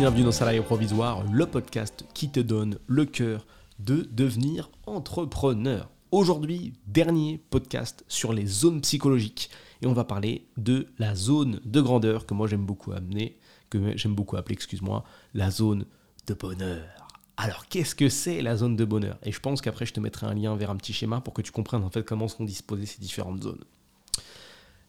bienvenue 0.00 0.24
dans 0.24 0.32
Salarié 0.32 0.62
Provisoire, 0.62 1.30
le 1.30 1.44
podcast 1.44 2.06
qui 2.14 2.30
te 2.30 2.40
donne 2.40 2.78
le 2.86 3.04
cœur 3.04 3.46
de 3.80 4.08
devenir 4.10 4.70
entrepreneur. 4.86 5.90
Aujourd'hui, 6.10 6.72
dernier 6.86 7.38
podcast 7.50 8.02
sur 8.08 8.32
les 8.32 8.46
zones 8.46 8.80
psychologiques 8.80 9.50
et 9.82 9.86
on 9.86 9.92
va 9.92 10.04
parler 10.04 10.46
de 10.56 10.86
la 10.98 11.14
zone 11.14 11.60
de 11.66 11.82
grandeur 11.82 12.24
que 12.24 12.32
moi 12.32 12.48
j'aime 12.48 12.64
beaucoup 12.64 12.92
amener, 12.92 13.38
que 13.68 13.94
j'aime 13.98 14.14
beaucoup 14.14 14.38
appeler, 14.38 14.54
excuse-moi, 14.54 15.04
la 15.34 15.50
zone 15.50 15.84
de 16.26 16.32
bonheur. 16.32 17.08
Alors 17.36 17.66
qu'est-ce 17.68 17.94
que 17.94 18.08
c'est 18.08 18.40
la 18.40 18.56
zone 18.56 18.76
de 18.76 18.86
bonheur? 18.86 19.18
Et 19.22 19.32
je 19.32 19.40
pense 19.40 19.60
qu'après 19.60 19.84
je 19.84 19.92
te 19.92 20.00
mettrai 20.00 20.26
un 20.26 20.32
lien 20.32 20.56
vers 20.56 20.70
un 20.70 20.76
petit 20.76 20.94
schéma 20.94 21.20
pour 21.20 21.34
que 21.34 21.42
tu 21.42 21.52
comprennes 21.52 21.84
en 21.84 21.90
fait 21.90 22.04
comment 22.04 22.26
sont 22.26 22.44
disposées 22.44 22.86
ces 22.86 23.02
différentes 23.02 23.42
zones. 23.42 23.64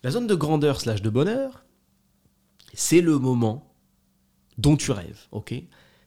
La 0.04 0.12
zone 0.12 0.28
de 0.28 0.36
grandeur 0.36 0.80
slash 0.80 1.02
de 1.02 1.10
bonheur, 1.10 1.66
c'est 2.74 3.02
le 3.02 3.20
moment 3.20 3.71
dont 4.58 4.78
tu 4.78 4.92
rêves, 4.92 5.28
ok? 5.32 5.54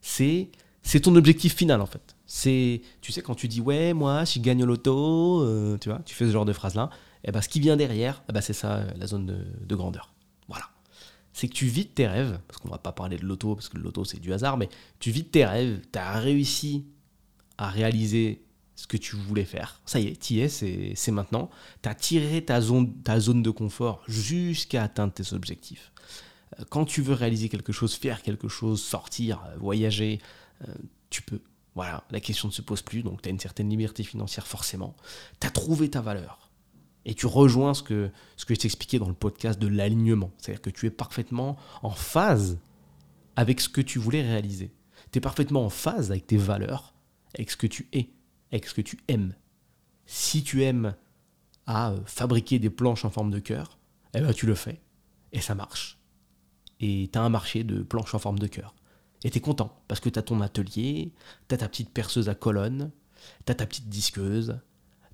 C'est 0.00 0.50
c'est 0.82 1.00
ton 1.00 1.16
objectif 1.16 1.56
final 1.56 1.80
en 1.80 1.86
fait. 1.86 2.14
C'est 2.26 2.82
tu 3.00 3.12
sais 3.12 3.22
quand 3.22 3.34
tu 3.34 3.48
dis 3.48 3.60
ouais 3.60 3.94
moi 3.94 4.26
si 4.26 4.38
je 4.38 4.44
gagne 4.44 4.62
au 4.62 4.66
loto, 4.66 5.42
euh, 5.42 5.78
tu 5.78 5.88
vois, 5.88 6.00
tu 6.04 6.14
fais 6.14 6.26
ce 6.26 6.32
genre 6.32 6.44
de 6.44 6.52
phrase 6.52 6.74
là, 6.74 6.90
et 7.24 7.28
eh 7.28 7.32
ben 7.32 7.40
ce 7.40 7.48
qui 7.48 7.58
vient 7.60 7.76
derrière, 7.76 8.22
eh 8.28 8.32
ben, 8.32 8.42
c'est 8.42 8.52
ça 8.52 8.76
euh, 8.76 8.90
la 8.96 9.06
zone 9.06 9.26
de, 9.60 9.74
grandeur. 9.74 10.12
Voilà. 10.46 10.66
C'est 11.32 11.48
que 11.48 11.54
tu 11.54 11.66
vides 11.66 11.94
tes 11.94 12.06
rêves, 12.06 12.38
parce 12.46 12.60
qu'on 12.60 12.68
va 12.68 12.78
pas 12.78 12.92
parler 12.92 13.16
de 13.16 13.24
loto 13.24 13.54
parce 13.54 13.70
que 13.70 13.78
le 13.78 13.82
loto 13.82 14.04
c'est 14.04 14.20
du 14.20 14.32
hasard, 14.32 14.58
mais 14.58 14.68
tu 15.00 15.10
vides 15.10 15.30
tes 15.30 15.46
rêves, 15.46 15.80
tu 15.90 15.98
as 15.98 16.18
réussi 16.20 16.84
à 17.56 17.70
réaliser 17.70 18.44
ce 18.76 18.86
que 18.86 18.96
tu 18.96 19.16
voulais 19.16 19.44
faire. 19.44 19.80
Ça 19.86 20.00
y 20.00 20.08
est, 20.08 20.20
tu 20.20 20.34
y 20.34 20.40
es, 20.40 20.48
c'est 20.48 21.12
maintenant. 21.12 21.48
Tu 21.82 21.88
as 21.88 21.94
tiré 21.94 22.44
ta 22.44 22.60
zone, 22.60 22.92
ta 23.02 23.20
zone 23.20 23.42
de 23.42 23.50
confort 23.50 24.02
jusqu'à 24.06 24.82
atteindre 24.82 25.14
tes 25.14 25.32
objectifs. 25.32 25.92
Euh, 26.58 26.64
quand 26.68 26.84
tu 26.84 27.02
veux 27.02 27.14
réaliser 27.14 27.48
quelque 27.48 27.72
chose, 27.72 27.94
faire 27.94 28.22
quelque 28.22 28.48
chose, 28.48 28.82
sortir, 28.82 29.42
euh, 29.46 29.56
voyager, 29.58 30.20
euh, 30.66 30.74
tu 31.10 31.22
peux. 31.22 31.40
Voilà, 31.74 32.04
la 32.10 32.20
question 32.20 32.48
ne 32.48 32.52
se 32.52 32.62
pose 32.62 32.82
plus, 32.82 33.02
donc 33.02 33.22
tu 33.22 33.28
as 33.28 33.32
une 33.32 33.40
certaine 33.40 33.68
liberté 33.68 34.04
financière 34.04 34.46
forcément. 34.46 34.94
Tu 35.40 35.46
as 35.46 35.50
trouvé 35.50 35.90
ta 35.90 36.00
valeur. 36.00 36.50
Et 37.04 37.14
tu 37.14 37.26
rejoins 37.26 37.74
ce 37.74 37.82
que, 37.82 38.10
ce 38.36 38.44
que 38.44 38.54
je 38.54 38.60
t'expliquais 38.60 38.98
dans 38.98 39.08
le 39.08 39.14
podcast 39.14 39.58
de 39.58 39.66
l'alignement. 39.66 40.30
C'est-à-dire 40.38 40.62
que 40.62 40.70
tu 40.70 40.86
es 40.86 40.90
parfaitement 40.90 41.56
en 41.82 41.90
phase 41.90 42.58
avec 43.36 43.60
ce 43.60 43.68
que 43.68 43.80
tu 43.80 43.98
voulais 43.98 44.22
réaliser. 44.22 44.72
Tu 45.10 45.18
es 45.18 45.20
parfaitement 45.20 45.66
en 45.66 45.68
phase 45.68 46.12
avec 46.12 46.26
tes 46.26 46.38
valeurs, 46.38 46.94
avec 47.34 47.50
ce 47.50 47.56
que 47.56 47.66
tu 47.66 47.88
es, 47.92 48.08
avec 48.52 48.66
ce 48.66 48.72
que 48.72 48.80
tu 48.80 49.00
aimes. 49.08 49.34
Si 50.06 50.44
tu 50.44 50.62
aimes 50.62 50.94
à 51.66 51.94
fabriquer 52.06 52.58
des 52.58 52.70
planches 52.70 53.04
en 53.04 53.10
forme 53.10 53.32
de 53.32 53.40
cœur, 53.40 53.78
eh 54.14 54.20
ben 54.20 54.32
tu 54.32 54.46
le 54.46 54.54
fais. 54.54 54.80
Et 55.32 55.40
ça 55.40 55.54
marche 55.54 55.98
et 56.80 57.08
tu 57.12 57.18
as 57.18 57.22
un 57.22 57.28
marché 57.28 57.64
de 57.64 57.82
planches 57.82 58.14
en 58.14 58.18
forme 58.18 58.38
de 58.38 58.46
cœur. 58.46 58.74
Et 59.24 59.30
tu 59.30 59.38
es 59.38 59.40
content 59.40 59.80
parce 59.88 60.00
que 60.00 60.08
tu 60.08 60.18
as 60.18 60.22
ton 60.22 60.40
atelier, 60.40 61.12
tu 61.48 61.54
as 61.54 61.58
ta 61.58 61.68
petite 61.68 61.90
perceuse 61.90 62.28
à 62.28 62.34
colonne, 62.34 62.90
tu 63.46 63.52
as 63.52 63.54
ta 63.54 63.66
petite 63.66 63.88
disqueuse, 63.88 64.58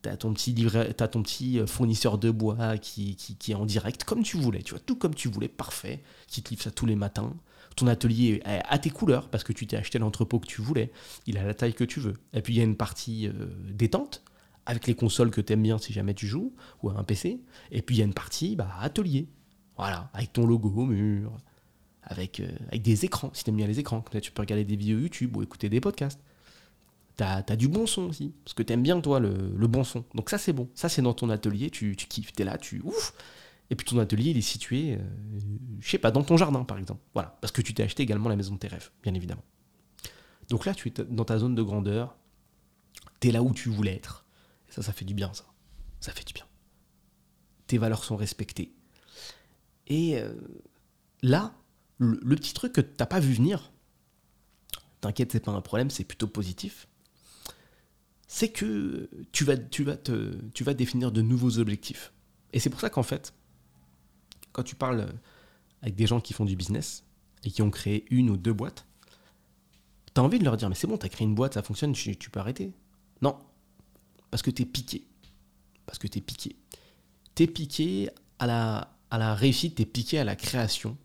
tu 0.03 0.09
as, 0.09 0.17
ton 0.17 0.33
petit 0.35 0.55
as 0.77 1.09
ton 1.09 1.23
petit 1.23 1.61
euh, 1.61 1.67
fournisseur 1.67 2.19
de 2.19 2.31
bois 2.31 2.79
qui, 2.79 3.17
qui, 3.17 3.53
est 3.53 3.55
en 3.55 3.67
direct, 3.67 4.05
comme 4.05 4.23
tu 4.23 4.37
voulais, 4.37 4.63
tu 4.63 4.71
vois, 4.71 4.81
tout 4.81 4.97
comme 4.97 5.15
tu 5.15 5.29
voulais, 5.29 5.49
parfait, 5.49 6.03
qui 6.27 6.43
te 6.43 6.51
livre 6.51 6.63
ça 6.63 6.71
tous 6.71 6.87
les 6.87 6.97
matins. 6.97 7.35
Ton 7.77 7.87
atelier 7.87 8.43
est 8.45 8.63
à 8.69 8.79
tes 8.79 8.91
couleurs 8.91 9.29
parce 9.29 9.45
que 9.45 9.53
tu 9.53 9.67
t'es 9.67 9.77
acheté 9.77 9.99
l'entrepôt 9.99 10.41
que 10.41 10.47
tu 10.47 10.61
voulais, 10.61 10.91
il 11.27 11.39
a 11.39 11.45
la 11.45 11.55
taille 11.55 11.75
que 11.75 11.85
tu 11.85 12.01
veux. 12.01 12.15
Et 12.33 12.43
puis 12.43 12.55
il 12.55 12.57
y 12.57 12.61
a 12.61 12.65
une 12.65 12.77
partie 12.77 13.29
euh, 13.29 13.47
détente 13.73 14.23
avec 14.67 14.87
les 14.87 14.95
consoles 14.95 15.31
que 15.31 15.41
tu 15.41 15.53
aimes 15.53 15.63
bien 15.63 15.79
si 15.79 15.93
jamais 15.93 16.15
tu 16.15 16.27
joues, 16.27 16.53
ou 16.83 16.91
un 16.91 17.05
PC. 17.05 17.41
Et 17.71 17.83
puis 17.83 17.97
il 17.97 17.99
y 17.99 18.03
a 18.03 18.05
une 18.05 18.15
partie 18.15 18.57
bah, 18.57 18.71
atelier, 18.81 19.29
voilà, 19.77 20.11
avec 20.15 20.33
ton 20.33 20.47
logo 20.47 20.73
au 20.75 20.87
mur, 20.87 21.37
avec, 22.11 22.41
euh, 22.41 22.49
avec 22.69 22.83
des 22.83 23.05
écrans, 23.05 23.31
si 23.33 23.45
tu 23.45 23.51
aimes 23.51 23.57
bien 23.57 23.67
les 23.67 23.79
écrans. 23.79 24.05
tu 24.21 24.33
peux 24.33 24.43
regarder 24.43 24.65
des 24.65 24.77
vidéos 24.77 24.99
YouTube 24.99 25.37
ou 25.37 25.43
écouter 25.43 25.69
des 25.69 25.81
podcasts. 25.81 26.21
Tu 27.17 27.25
as, 27.25 27.43
du 27.57 27.69
bon 27.69 27.87
son 27.87 28.09
aussi, 28.09 28.33
parce 28.45 28.55
que 28.55 28.63
tu 28.63 28.73
aimes 28.73 28.83
bien, 28.83 29.01
toi, 29.01 29.21
le, 29.21 29.67
bon 29.67 29.85
son. 29.85 30.05
Donc 30.15 30.31
ça, 30.31 30.39
c'est 30.39 30.53
bon. 30.53 30.69
Ça, 30.75 30.89
c'est 30.89 31.03
dans 31.03 31.15
ton 31.15 31.31
atelier, 31.31 31.71
tu, 31.71 31.95
tu 31.97 32.07
kiffes, 32.07 32.33
tu 32.33 32.43
es 32.43 32.45
là, 32.45 32.59
tu... 32.59 32.81
Ouf 32.83 33.13
Et 33.69 33.77
puis 33.77 33.87
ton 33.87 33.99
atelier, 33.99 34.31
il 34.31 34.39
est 34.39 34.43
situé, 34.43 34.95
euh, 34.95 34.99
je 35.81 35.91
sais 35.91 35.99
pas, 35.99 36.11
dans 36.11 36.23
ton 36.23 36.37
jardin, 36.37 36.65
par 36.65 36.79
exemple. 36.79 37.01
Voilà, 37.15 37.37
parce 37.41 37.53
que 37.53 37.63
tu 37.63 37.75
t'es 37.75 37.83
acheté 37.83 38.03
également 38.03 38.29
la 38.29 38.37
maison 38.37 38.55
de 38.55 38.59
tes 38.59 38.69
rêves, 38.69 38.91
bien 39.03 39.15
évidemment. 39.15 39.45
Donc 40.49 40.65
là, 40.67 40.75
tu 40.75 40.89
es 40.89 41.05
dans 41.05 41.25
ta 41.25 41.39
zone 41.39 41.55
de 41.55 41.63
grandeur, 41.63 42.17
tu 43.21 43.29
es 43.29 43.33
là 43.33 43.43
où 43.43 43.53
tu 43.53 43.69
voulais 43.69 43.95
être. 43.95 44.25
Et 44.69 44.73
ça, 44.73 44.83
ça 44.83 44.93
fait 44.93 45.05
du 45.05 45.15
bien, 45.15 45.33
ça. 45.35 45.45
Ça 46.01 46.13
fait 46.13 46.27
du 46.27 46.33
bien. 46.33 46.47
Tes 47.67 47.77
valeurs 47.77 48.03
sont 48.03 48.17
respectées. 48.17 48.73
Et 49.87 50.19
euh, 50.19 50.33
là, 51.23 51.53
le, 52.01 52.37
petit 52.37 52.55
truc 52.55 52.73
que 52.73 52.81
tu 52.81 52.91
n'as 52.99 53.07
pas 53.07 53.21
vu 53.21 53.35
venir, 53.35 53.71
t'inquiète, 55.01 55.33
c'est 55.33 55.41
pas 55.41 55.53
un 55.53 55.61
problème, 55.61 55.91
c'est 55.91 56.05
plutôt 56.05 56.27
positif, 56.27 56.89
c'est 58.27 58.49
que 58.49 59.09
tu 59.33 59.45
vas, 59.45 59.57
tu, 59.57 59.85
vas 59.85 59.97
tu 59.97 60.65
vas 60.65 60.75
définir 60.75 61.13
de 61.13 61.21
nouveaux 61.21 61.59
objectifs. 61.59 62.13
Et 62.53 62.59
c'est 62.59 62.71
pour 62.71 62.81
ça 62.81 62.91
qu'en 62.91 63.03
fait, 63.03 63.35
quand 64.53 64.63
tu 64.63 64.75
parles 64.75 65.13
avec 65.83 65.95
des 65.95 66.07
gens 66.07 66.21
qui 66.21 66.33
font 66.33 66.45
du 66.45 66.57
business 66.57 67.05
et 67.45 67.51
qui 67.51 67.63
ont 67.63 67.71
créé 67.71 68.07
une 68.11 68.31
ou 68.31 68.37
deux 68.37 68.53
boîtes, 68.53 68.87
tu 70.15 70.21
as 70.21 70.25
envie 70.25 70.39
de 70.39 70.45
leur 70.45 70.57
dire, 70.57 70.69
mais 70.69 70.75
c'est 70.75 70.87
bon, 70.87 70.97
tu 70.97 71.07
as 71.07 71.09
créé 71.09 71.27
une 71.27 71.35
boîte, 71.35 71.55
ça 71.55 71.63
fonctionne, 71.63 71.93
tu, 71.93 72.17
tu 72.17 72.31
peux 72.31 72.41
arrêter. 72.41 72.73
Non, 73.21 73.39
parce 74.31 74.43
que 74.43 74.51
tu 74.51 74.63
es 74.63 74.67
piqué. 74.67 75.07
Parce 75.87 75.99
que 75.99 76.09
tu 76.09 76.19
es 76.19 76.23
piqué. 76.23 76.57
Tu 77.35 77.43
es 77.43 77.47
piqué 77.47 78.11
à 78.39 78.47
la, 78.47 78.97
à 79.11 79.19
la 79.19 79.35
réussite, 79.35 79.77
tu 79.77 79.83
es 79.83 79.87
piqué 79.87 80.19
à 80.19 80.25
la 80.25 80.37
création, 80.37 80.97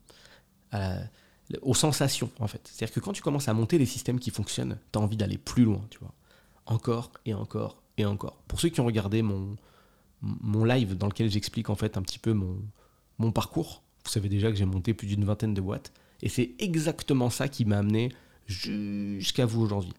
aux 1.61 1.73
sensations, 1.73 2.31
en 2.39 2.47
fait. 2.47 2.61
C'est-à-dire 2.71 2.93
que 2.93 2.99
quand 2.99 3.13
tu 3.13 3.21
commences 3.21 3.47
à 3.47 3.53
monter 3.53 3.77
des 3.77 3.85
systèmes 3.85 4.19
qui 4.19 4.31
fonctionnent, 4.31 4.79
tu 4.91 4.99
as 4.99 5.01
envie 5.01 5.17
d'aller 5.17 5.37
plus 5.37 5.63
loin, 5.63 5.81
tu 5.89 5.99
vois. 5.99 6.13
Encore 6.65 7.11
et 7.25 7.33
encore 7.33 7.81
et 7.97 8.05
encore. 8.05 8.37
Pour 8.47 8.59
ceux 8.59 8.69
qui 8.69 8.81
ont 8.81 8.85
regardé 8.85 9.21
mon, 9.21 9.55
mon 10.21 10.65
live 10.65 10.97
dans 10.97 11.07
lequel 11.07 11.29
j'explique 11.29 11.69
en 11.69 11.75
fait 11.75 11.97
un 11.97 12.01
petit 12.01 12.19
peu 12.19 12.33
mon, 12.33 13.31
parcours, 13.31 13.83
vous 14.03 14.11
savez 14.11 14.29
déjà 14.29 14.49
que 14.51 14.57
j'ai 14.57 14.65
monté 14.65 14.93
plus 14.93 15.07
d'une 15.07 15.25
vingtaine 15.25 15.53
de 15.53 15.61
boîtes. 15.61 15.93
Et 16.21 16.29
c'est 16.29 16.55
exactement 16.59 17.29
ça 17.29 17.47
qui 17.47 17.65
m'a 17.65 17.77
amené 17.77 18.11
jusqu'à 18.47 19.45
vous 19.45 19.61
aujourd'hui. 19.61 19.93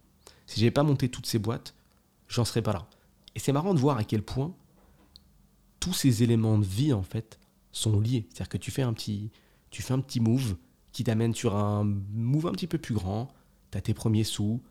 Si 0.47 0.61
j'avais 0.61 0.71
pas 0.71 0.83
monté 0.83 1.09
toutes 1.09 1.27
ces 1.27 1.39
boîtes, 1.39 1.75
j'en 2.29 2.45
serais 2.45 2.63
pas 2.63 2.73
là. 2.73 2.87
Et 3.35 3.39
c'est 3.39 3.53
marrant 3.53 3.75
de 3.75 3.79
voir 3.79 3.99
à 3.99 4.05
quel 4.05 4.23
point 4.23 4.55
tous 5.81 5.93
ces 5.93 6.23
éléments 6.23 6.59
de 6.59 6.65
vie 6.65 6.93
en 6.93 7.03
fait 7.03 7.39
sont 7.73 8.01
liés. 8.01 8.27
C'est-à-dire 8.31 8.49
que 8.49 8.59
tu 8.59 8.71
fais 8.71 8.83
un 8.83 8.93
petit, 8.93 9.31
tu 9.71 9.83
fais 9.83 9.93
un 9.93 10.01
petit 10.01 10.21
move 10.21 10.57
qui 10.97 11.05
t'amène 11.05 11.35
sur 11.35 11.55
un 11.55 11.85
move 12.15 12.47
un 12.47 12.53
petit 12.53 12.67
peu 12.67 12.79
plus 12.79 12.95
grand, 12.95 13.29
tu 13.71 13.77
as 13.77 13.83
tes 13.83 13.93
premiers 13.93 14.25
sous, 14.25 14.63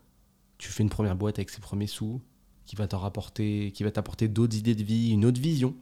tu 0.58 0.72
fais 0.72 0.82
une 0.82 0.90
première 0.90 1.14
boîte 1.14 1.38
avec 1.38 1.50
ces 1.50 1.60
premiers 1.60 1.86
sous, 1.86 2.20
qui 2.64 2.74
va 2.74 2.88
t'en 2.88 2.98
rapporter, 2.98 3.70
qui 3.70 3.84
va 3.84 3.92
t'apporter 3.92 4.26
d'autres 4.26 4.56
idées 4.56 4.74
de 4.74 4.82
vie, 4.82 5.12
une 5.12 5.24
autre 5.24 5.40
vision, 5.40 5.76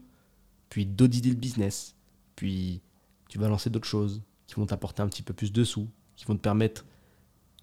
puis 0.68 0.84
d'autres 0.84 1.16
idées 1.16 1.30
de 1.30 1.40
business, 1.40 1.94
puis 2.36 2.82
tu 3.30 3.38
vas 3.38 3.48
lancer 3.48 3.70
d'autres 3.70 3.88
choses 3.88 4.20
qui 4.46 4.56
vont 4.56 4.66
t'apporter 4.66 5.00
un 5.00 5.08
petit 5.08 5.22
peu 5.22 5.32
plus 5.32 5.50
de 5.50 5.64
sous, 5.64 5.88
qui 6.14 6.26
vont 6.26 6.36
te 6.36 6.42
permettre, 6.42 6.84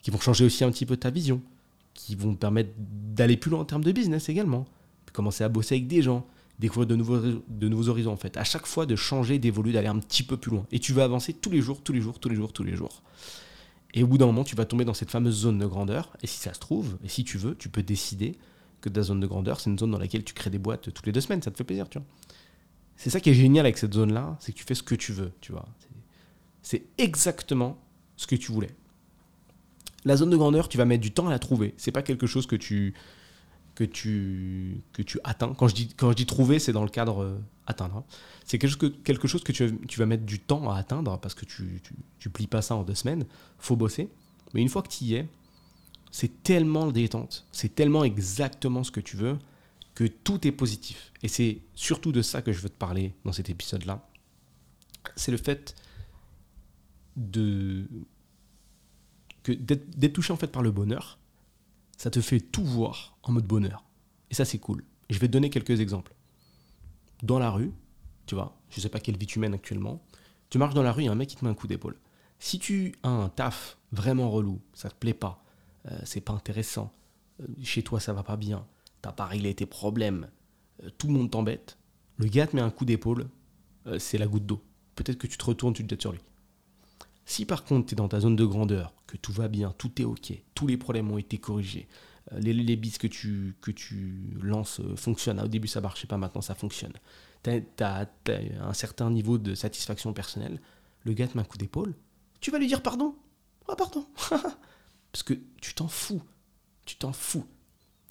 qui 0.02 0.10
vont 0.10 0.20
changer 0.20 0.44
aussi 0.44 0.64
un 0.64 0.72
petit 0.72 0.88
peu 0.88 0.98
ta 0.98 1.12
vision, 1.12 1.40
qui 1.94 2.16
vont 2.16 2.34
te 2.34 2.40
permettre 2.40 2.72
d'aller 2.80 3.38
plus 3.38 3.52
loin 3.52 3.60
en 3.60 3.66
termes 3.66 3.84
de 3.84 3.92
business 3.92 4.28
également, 4.28 4.66
puis 5.06 5.14
commencer 5.14 5.44
à 5.44 5.50
bosser 5.50 5.76
avec 5.76 5.88
des 5.88 6.02
gens, 6.02 6.26
découvrir 6.62 6.88
de 6.88 6.96
nouveaux, 6.96 7.90
horizons 7.90 8.12
en 8.12 8.18
fait. 8.18 8.38
À 8.38 8.44
chaque 8.44 8.68
fois 8.68 8.86
de 8.86 8.96
changer, 8.96 9.40
d'évoluer, 9.40 9.74
d'aller 9.74 9.88
un 9.88 9.98
petit 9.98 10.22
peu 10.22 10.38
plus 10.38 10.52
loin. 10.52 10.66
Et 10.72 10.80
tu 10.80 10.94
vas 10.94 11.04
avancer 11.04 11.34
tous 11.34 11.50
les 11.50 11.60
jours, 11.60 11.82
tous 11.82 11.92
les 11.92 12.02
jours, 12.02 12.20
tous 12.20 12.30
les 12.30 12.36
jours, 12.36 12.54
tous 12.54 12.64
les 12.64 12.76
jours. 12.76 13.02
Et 13.96 14.04
au 14.04 14.08
bout 14.08 14.20
d'un 14.20 14.28
moment, 14.28 14.44
tu 14.44 14.56
vas 14.56 14.66
tomber 14.66 14.86
dans 14.86 14.94
cette 14.94 15.10
fameuse 15.10 15.36
zone 15.36 15.58
de 15.58 15.66
grandeur. 15.66 16.16
Et 16.22 16.28
si 16.28 16.38
ça 16.38 16.54
se 16.54 16.60
trouve, 16.60 16.98
et 17.04 17.10
si 17.10 17.24
tu 17.24 17.40
veux, 17.40 17.56
tu 17.56 17.68
peux 17.68 17.82
décider 17.82 18.38
que 18.80 18.90
ta 18.90 19.02
zone 19.02 19.20
de 19.20 19.28
grandeur, 19.28 19.60
c'est 19.60 19.72
une 19.72 19.78
zone 19.78 19.92
dans 19.92 19.98
laquelle 19.98 20.24
tu 20.24 20.34
crées 20.34 20.52
des 20.52 20.60
boîtes 20.60 20.94
toutes 20.94 21.06
les 21.08 21.12
deux 21.12 21.22
semaines. 21.22 21.42
Ça 21.42 21.50
te 21.50 21.58
fait 21.58 21.64
plaisir, 21.64 21.90
tu 21.90 21.98
vois. 21.98 22.08
C'est 22.96 23.10
ça 23.10 23.20
qui 23.20 23.32
est 23.32 23.34
génial 23.34 23.66
avec 23.66 23.80
cette 23.80 23.96
zone-là, 23.96 24.38
c'est 24.40 24.52
que 24.52 24.58
tu 24.58 24.64
fais 24.64 24.76
ce 24.76 24.84
que 24.84 24.94
tu 24.94 25.12
veux, 25.12 25.32
tu 25.42 25.52
vois. 25.52 25.66
C'est 26.62 26.86
exactement 27.00 27.80
ce 28.18 28.28
que 28.28 28.36
tu 28.36 28.52
voulais. 28.52 28.70
La 30.06 30.16
zone 30.16 30.30
de 30.30 30.38
grandeur, 30.38 30.70
tu 30.70 30.78
vas 30.78 30.86
mettre 30.86 31.02
du 31.02 31.12
temps 31.12 31.28
à 31.28 31.32
la 31.32 31.40
trouver. 31.40 31.74
C'est 31.78 31.92
pas 31.92 32.04
quelque 32.04 32.28
chose 32.28 32.46
que 32.46 32.56
tu 32.56 32.94
que 33.76 33.84
tu, 33.84 34.82
que 34.94 35.02
tu 35.02 35.20
atteins. 35.24 35.54
Quand 35.54 35.68
je 35.68 35.76
dis, 35.76 35.88
quand 35.96 36.12
je 36.12 36.16
dis 36.16 36.26
trouver, 36.26 36.60
c'est 36.60 36.74
dans 36.74 36.84
le 36.84 36.90
cadre 36.90 37.24
euh, 37.24 37.40
atteindre. 37.68 37.98
Hein. 37.98 38.04
C'est 38.46 38.58
quelque 38.58 38.70
chose 38.70 38.80
que, 38.80 38.88
quelque 38.88 39.28
chose 39.28 39.44
que 39.44 39.52
tu, 39.52 39.78
tu, 39.88 40.00
vas 40.00 40.06
mettre 40.06 40.26
du 40.26 40.40
temps 40.40 40.70
à 40.70 40.78
atteindre 40.78 41.20
parce 41.20 41.34
que 41.34 41.46
tu, 41.46 41.82
tu, 42.20 42.30
plies 42.30 42.48
pas 42.48 42.62
ça 42.62 42.76
en 42.76 42.84
deux 42.84 42.96
semaines. 42.96 43.26
faut 43.58 43.76
bosser. 43.76 44.10
Mais 44.54 44.62
une 44.62 44.70
fois 44.70 44.82
que 44.82 44.90
tu 44.90 45.06
y 45.06 45.16
es, 45.16 45.28
c'est 46.12 46.44
tellement 46.44 46.92
détente, 46.92 47.46
c'est 47.52 47.74
tellement 47.74 48.04
exactement 48.04 48.84
ce 48.84 48.92
que 48.92 49.00
tu 49.00 49.16
veux 49.16 49.38
que 49.96 50.06
tout 50.06 50.46
est 50.48 50.52
positif. 50.52 51.12
Et 51.24 51.28
c'est 51.28 51.60
surtout 51.76 52.12
de 52.12 52.22
ça 52.22 52.42
que 52.42 52.52
je 52.52 52.60
veux 52.60 52.70
te 52.70 52.78
parler 52.78 53.14
dans 53.26 53.32
cet 53.32 53.50
épisode-là. 53.50 54.06
C'est 55.16 55.32
le 55.32 55.38
fait 55.38 55.76
de 57.16 57.86
d'être 59.48 60.14
touché 60.14 60.32
en 60.32 60.38
fait 60.38 60.52
par 60.52 60.62
le 60.62 60.70
bonheur 60.70 61.18
ça 62.02 62.10
te 62.10 62.20
fait 62.20 62.40
tout 62.40 62.66
voir 62.66 63.16
en 63.22 63.32
mode 63.32 63.46
bonheur. 63.46 63.86
Et 64.32 64.34
ça, 64.34 64.44
c'est 64.44 64.58
cool. 64.58 64.84
je 65.12 65.20
vais 65.20 65.28
te 65.28 65.34
donner 65.34 65.52
quelques 65.52 65.82
exemples. 65.82 66.16
Dans 67.22 67.38
la 67.38 67.52
rue, 67.52 67.74
tu 68.26 68.34
vois, 68.34 68.58
je 68.72 68.82
sais 68.82 68.90
pas 68.90 69.00
quelle 69.00 69.18
vie 69.18 69.28
tu 69.28 69.38
mènes 69.38 69.54
actuellement, 69.54 70.02
tu 70.50 70.58
marches 70.58 70.74
dans 70.74 70.82
la 70.82 70.94
rue, 70.94 71.04
il 71.04 71.06
y 71.06 71.10
a 71.10 71.12
un 71.12 71.16
mec 71.16 71.30
qui 71.30 71.36
te 71.36 71.46
met 71.46 71.52
un 71.52 71.54
coup 71.54 71.68
d'épaule. 71.68 72.00
Si 72.40 72.58
tu 72.58 72.96
as 73.04 73.10
un 73.10 73.30
taf 73.30 73.78
vraiment 73.92 74.32
relou, 74.32 74.60
ça 74.74 74.90
te 74.90 74.96
plaît 74.96 75.14
pas, 75.14 75.44
euh, 75.92 76.00
c'est 76.04 76.22
pas 76.22 76.34
intéressant, 76.34 76.92
euh, 77.40 77.46
chez 77.62 77.84
toi 77.84 78.00
ça 78.00 78.14
va 78.14 78.24
pas 78.24 78.36
bien, 78.36 78.66
t'as 79.04 79.12
pas 79.12 79.28
réglé 79.28 79.54
tes 79.54 79.68
problèmes, 79.68 80.28
euh, 80.84 80.90
tout 80.98 81.06
le 81.06 81.14
monde 81.14 81.30
t'embête, 81.30 81.78
le 82.18 82.26
gars 82.26 82.48
te 82.48 82.56
met 82.56 82.64
un 82.64 82.72
coup 82.72 82.86
d'épaule, 82.86 83.30
c'est 84.00 84.18
la 84.18 84.26
goutte 84.26 84.48
d'eau. 84.48 84.64
Peut-être 84.96 85.20
que 85.20 85.28
tu 85.28 85.38
te 85.38 85.46
retournes, 85.46 85.74
tu 85.74 85.84
te 85.84 85.90
jettes 85.90 86.02
sur 86.02 86.14
lui. 86.14 86.22
Si 87.32 87.46
par 87.46 87.64
contre 87.64 87.88
tu 87.88 87.94
es 87.94 87.96
dans 87.96 88.10
ta 88.10 88.20
zone 88.20 88.36
de 88.36 88.44
grandeur, 88.44 88.94
que 89.08 89.16
tout 89.16 89.32
va 89.32 89.48
bien, 89.48 89.74
tout 89.78 90.02
est 90.02 90.04
ok, 90.04 90.34
tous 90.54 90.68
les 90.68 90.76
problèmes 90.76 91.10
ont 91.12 91.18
été 91.18 91.38
corrigés, 91.38 91.88
les, 92.34 92.52
les 92.52 92.76
bis 92.76 92.98
que 92.98 93.08
tu, 93.08 93.56
que 93.62 93.72
tu 93.72 94.36
lances 94.42 94.82
fonctionnent, 94.98 95.40
au 95.40 95.48
début 95.48 95.70
ça 95.70 95.80
marchait 95.80 96.08
pas, 96.08 96.18
maintenant 96.18 96.42
ça 96.42 96.56
fonctionne, 96.56 96.92
tu 97.44 97.52
as, 97.80 98.10
un 98.60 98.74
certain 98.74 99.10
niveau 99.10 99.38
de 99.38 99.56
satisfaction 99.56 100.12
personnelle, 100.12 100.60
le 101.06 101.14
gars 101.14 101.26
te 101.26 101.38
met 101.38 101.42
un 101.42 101.46
coup 101.46 101.58
d'épaule, 101.58 101.96
tu 102.42 102.52
vas 102.52 102.60
lui 102.60 102.68
dire 102.68 102.84
pardon 102.84 103.16
Ah 103.70 103.78
pardon 103.78 104.06
Parce 105.14 105.24
que 105.24 105.34
tu 105.62 105.74
t'en 105.74 105.88
fous. 105.88 106.22
Tu 106.86 106.98
t'en 106.98 107.14
fous. 107.14 107.48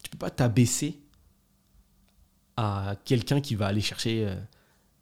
Tu 0.02 0.08
peux 0.08 0.18
pas 0.18 0.30
t'abaisser 0.30 0.98
à 2.56 2.96
quelqu'un 3.04 3.42
qui 3.42 3.54
va 3.54 3.66
aller 3.66 3.82
chercher 3.82 4.26
euh, 4.26 4.40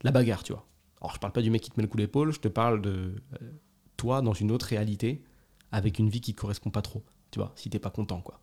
la 0.02 0.10
bagarre, 0.10 0.42
tu 0.42 0.52
vois. 0.52 0.66
Alors 1.00 1.14
je 1.14 1.20
parle 1.20 1.32
pas 1.32 1.42
du 1.42 1.50
mec 1.50 1.62
qui 1.62 1.70
te 1.70 1.78
met 1.78 1.84
le 1.84 1.88
coup 1.88 1.98
d'épaule, 1.98 2.32
je 2.32 2.40
te 2.40 2.48
parle 2.48 2.82
de 2.82 3.14
euh, 3.42 3.50
toi 3.98 4.22
dans 4.22 4.32
une 4.32 4.50
autre 4.50 4.64
réalité 4.64 5.22
avec 5.70 5.98
une 5.98 6.08
vie 6.08 6.22
qui 6.22 6.32
correspond 6.32 6.70
pas 6.70 6.80
trop, 6.80 7.02
tu 7.30 7.38
vois, 7.38 7.52
si 7.54 7.68
t'es 7.68 7.78
pas 7.78 7.90
content, 7.90 8.22
quoi. 8.22 8.40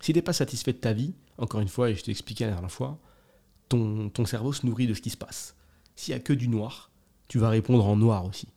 Si 0.00 0.14
t'es 0.14 0.22
pas 0.22 0.32
satisfait 0.32 0.72
de 0.72 0.78
ta 0.78 0.94
vie, 0.94 1.12
encore 1.36 1.60
une 1.60 1.68
fois, 1.68 1.90
et 1.90 1.94
je 1.94 2.02
t'ai 2.02 2.10
expliqué 2.10 2.44
la 2.44 2.52
dernière 2.52 2.72
fois, 2.72 2.98
ton, 3.68 4.08
ton 4.08 4.24
cerveau 4.24 4.54
se 4.54 4.64
nourrit 4.64 4.86
de 4.86 4.94
ce 4.94 5.02
qui 5.02 5.10
se 5.10 5.16
passe. 5.18 5.56
S'il 5.96 6.12
y 6.12 6.16
a 6.16 6.20
que 6.20 6.32
du 6.32 6.48
noir, 6.48 6.90
tu 7.28 7.38
vas 7.38 7.50
répondre 7.50 7.86
en 7.86 7.96
noir 7.96 8.24
aussi. 8.24 8.48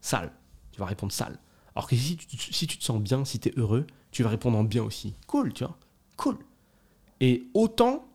Sale. 0.00 0.32
Tu 0.72 0.80
vas 0.80 0.86
répondre 0.86 1.12
sale. 1.12 1.38
Alors 1.74 1.88
que 1.88 1.96
si 1.96 2.16
tu, 2.16 2.36
si 2.36 2.66
tu 2.66 2.78
te 2.78 2.84
sens 2.84 3.00
bien, 3.00 3.24
si 3.24 3.38
tu 3.38 3.48
es 3.48 3.52
heureux, 3.56 3.86
tu 4.10 4.22
vas 4.22 4.30
répondre 4.30 4.58
en 4.58 4.64
bien 4.64 4.82
aussi. 4.82 5.14
Cool, 5.26 5.52
tu 5.52 5.64
vois. 5.64 5.78
Cool. 6.16 6.38
Et 7.20 7.48
autant, 7.54 8.06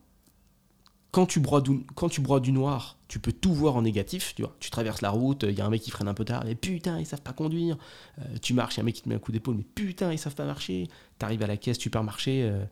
quand 1.18 1.26
tu, 1.26 1.40
broies 1.40 1.60
du, 1.60 1.84
quand 1.96 2.08
tu 2.08 2.20
broies 2.20 2.38
du 2.38 2.52
noir, 2.52 2.96
tu 3.08 3.18
peux 3.18 3.32
tout 3.32 3.52
voir 3.52 3.74
en 3.74 3.82
négatif. 3.82 4.36
Tu 4.36 4.44
tu 4.60 4.70
traverses 4.70 5.00
la 5.00 5.10
route, 5.10 5.42
il 5.42 5.58
y 5.58 5.60
a 5.60 5.66
un 5.66 5.68
mec 5.68 5.82
qui 5.82 5.90
freine 5.90 6.06
un 6.06 6.14
peu 6.14 6.24
tard, 6.24 6.46
et 6.46 6.54
putain, 6.54 7.00
ils 7.00 7.06
savent 7.06 7.22
pas 7.22 7.32
conduire. 7.32 7.76
Euh, 8.20 8.22
tu 8.40 8.54
marches, 8.54 8.76
il 8.76 8.76
y 8.76 8.80
a 8.80 8.82
un 8.82 8.84
mec 8.84 8.94
qui 8.94 9.02
te 9.02 9.08
met 9.08 9.16
un 9.16 9.18
coup 9.18 9.32
d'épaule, 9.32 9.56
mais 9.56 9.64
putain, 9.74 10.12
ils 10.12 10.18
savent 10.18 10.36
pas 10.36 10.44
marcher. 10.44 10.86
Tu 11.18 11.24
arrives 11.24 11.42
à 11.42 11.48
la 11.48 11.56
caisse 11.56 11.80
supermarché, 11.80 12.44
euh, 12.44 12.62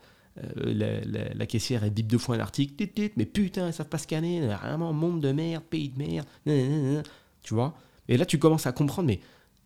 euh, 0.65 1.33
la, 1.35 1.47
caissière, 1.47 1.83
elle 1.83 1.91
bip 1.91 2.07
deux 2.07 2.19
fois 2.19 2.37
un 2.37 2.39
article, 2.39 2.85
mais 3.17 3.27
putain, 3.27 3.67
ils 3.67 3.73
savent 3.73 3.89
pas 3.89 3.99
scanner. 3.99 4.47
Vraiment, 4.47 4.93
monde 4.93 5.21
de 5.21 5.33
merde, 5.33 5.65
pays 5.65 5.89
de 5.89 5.99
merde. 5.99 7.05
Tu 7.43 7.53
vois 7.53 7.75
Et 8.07 8.17
là, 8.17 8.27
tu 8.27 8.39
commences 8.39 8.69
à 8.69 8.73
comprendre, 8.73 9.09
mais 9.09 9.19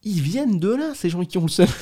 ils 0.04 0.22
viennent 0.22 0.58
de 0.58 0.74
là, 0.74 0.94
ces 0.94 1.10
gens 1.10 1.22
qui 1.26 1.36
ont 1.36 1.42
le 1.42 1.48
seul. 1.48 1.68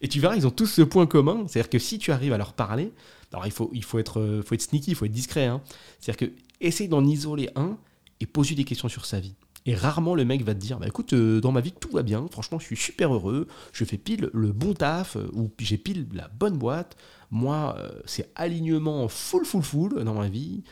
Et 0.00 0.08
tu 0.08 0.20
verras, 0.20 0.36
ils 0.36 0.46
ont 0.46 0.50
tous 0.50 0.66
ce 0.66 0.82
point 0.82 1.06
commun. 1.06 1.46
C'est-à-dire 1.48 1.70
que 1.70 1.78
si 1.78 1.98
tu 1.98 2.12
arrives 2.12 2.34
à 2.34 2.38
leur 2.38 2.52
parler, 2.52 2.92
alors 3.34 3.46
il 3.72 3.82
faut, 3.82 3.98
être, 3.98 4.40
faut 4.44 4.54
être 4.54 4.62
sneaky, 4.62 4.92
il 4.92 4.94
faut 4.94 5.04
être 5.04 5.12
discret. 5.12 5.46
Hein. 5.46 5.60
C'est-à-dire 5.98 6.28
que 6.28 6.34
essaye 6.60 6.88
d'en 6.88 7.04
isoler 7.04 7.50
un 7.56 7.76
et 8.20 8.26
pose-lui 8.26 8.54
des 8.54 8.64
questions 8.64 8.88
sur 8.88 9.06
sa 9.06 9.20
vie. 9.20 9.34
Et 9.66 9.74
rarement 9.74 10.14
le 10.14 10.24
mec 10.24 10.42
va 10.42 10.54
te 10.54 10.60
dire 10.60 10.78
bah 10.78 10.86
écoute, 10.86 11.14
euh, 11.14 11.40
dans 11.40 11.50
ma 11.50 11.60
vie 11.60 11.72
tout 11.72 11.90
va 11.90 12.02
bien, 12.02 12.26
franchement 12.30 12.58
je 12.58 12.66
suis 12.66 12.76
super 12.76 13.14
heureux, 13.14 13.48
je 13.72 13.84
fais 13.84 13.96
pile 13.96 14.28
le 14.34 14.52
bon 14.52 14.74
taf, 14.74 15.16
euh, 15.16 15.30
ou 15.32 15.50
j'ai 15.58 15.78
pile 15.78 16.06
la 16.12 16.28
bonne 16.28 16.58
boîte, 16.58 16.96
moi 17.30 17.74
euh, 17.78 17.90
c'est 18.04 18.30
alignement 18.34 19.08
full 19.08 19.46
full 19.46 19.62
full 19.62 20.04
dans 20.04 20.14
ma 20.14 20.28
vie, 20.28 20.62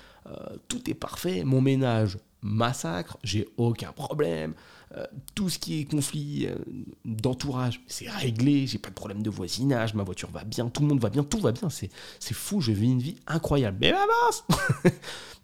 tout 0.68 0.88
est 0.88 0.94
parfait, 0.94 1.42
mon 1.42 1.60
ménage 1.60 2.18
massacre, 2.42 3.18
j'ai 3.22 3.48
aucun 3.56 3.92
problème, 3.92 4.54
euh, 4.96 5.06
tout 5.34 5.48
ce 5.48 5.58
qui 5.58 5.80
est 5.80 5.84
conflit 5.84 6.46
euh, 6.46 6.56
d'entourage, 7.04 7.80
c'est 7.86 8.10
réglé, 8.10 8.66
j'ai 8.66 8.78
pas 8.78 8.90
de 8.90 8.94
problème 8.94 9.22
de 9.22 9.30
voisinage, 9.30 9.94
ma 9.94 10.02
voiture 10.02 10.30
va 10.30 10.44
bien, 10.44 10.68
tout 10.68 10.82
le 10.82 10.88
monde 10.88 11.00
va 11.00 11.08
bien, 11.08 11.24
tout 11.24 11.38
va 11.38 11.52
bien, 11.52 11.70
c'est, 11.70 11.90
fou, 12.32 12.60
je 12.60 12.72
vis 12.72 12.90
une 12.90 13.00
vie 13.00 13.16
incroyable. 13.26 13.78
Mais 13.80 13.92
mince 13.92 14.44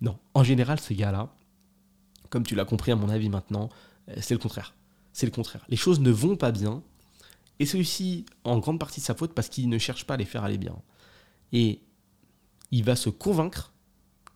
Non, 0.02 0.18
en 0.34 0.44
général, 0.44 0.80
ce 0.80 0.92
gars-là, 0.92 1.32
comme 2.28 2.42
tu 2.42 2.54
l'as 2.54 2.66
compris 2.66 2.92
à 2.92 2.96
mon 2.96 3.08
avis 3.08 3.30
maintenant, 3.30 3.70
euh, 4.08 4.14
c'est 4.20 4.34
le 4.34 4.40
contraire. 4.40 4.74
C'est 5.12 5.26
le 5.26 5.32
contraire. 5.32 5.64
Les 5.68 5.76
choses 5.76 6.00
ne 6.00 6.10
vont 6.10 6.36
pas 6.36 6.52
bien, 6.52 6.82
et 7.58 7.64
c'est 7.64 7.78
aussi 7.78 8.26
en 8.44 8.58
grande 8.58 8.78
partie 8.78 9.00
de 9.00 9.04
sa 9.06 9.14
faute 9.14 9.32
parce 9.34 9.48
qu'il 9.48 9.68
ne 9.68 9.78
cherche 9.78 10.04
pas 10.04 10.14
à 10.14 10.16
les 10.18 10.26
faire 10.26 10.44
aller 10.44 10.58
bien. 10.58 10.76
Et 11.52 11.80
il 12.70 12.84
va 12.84 12.96
se 12.96 13.08
convaincre 13.08 13.72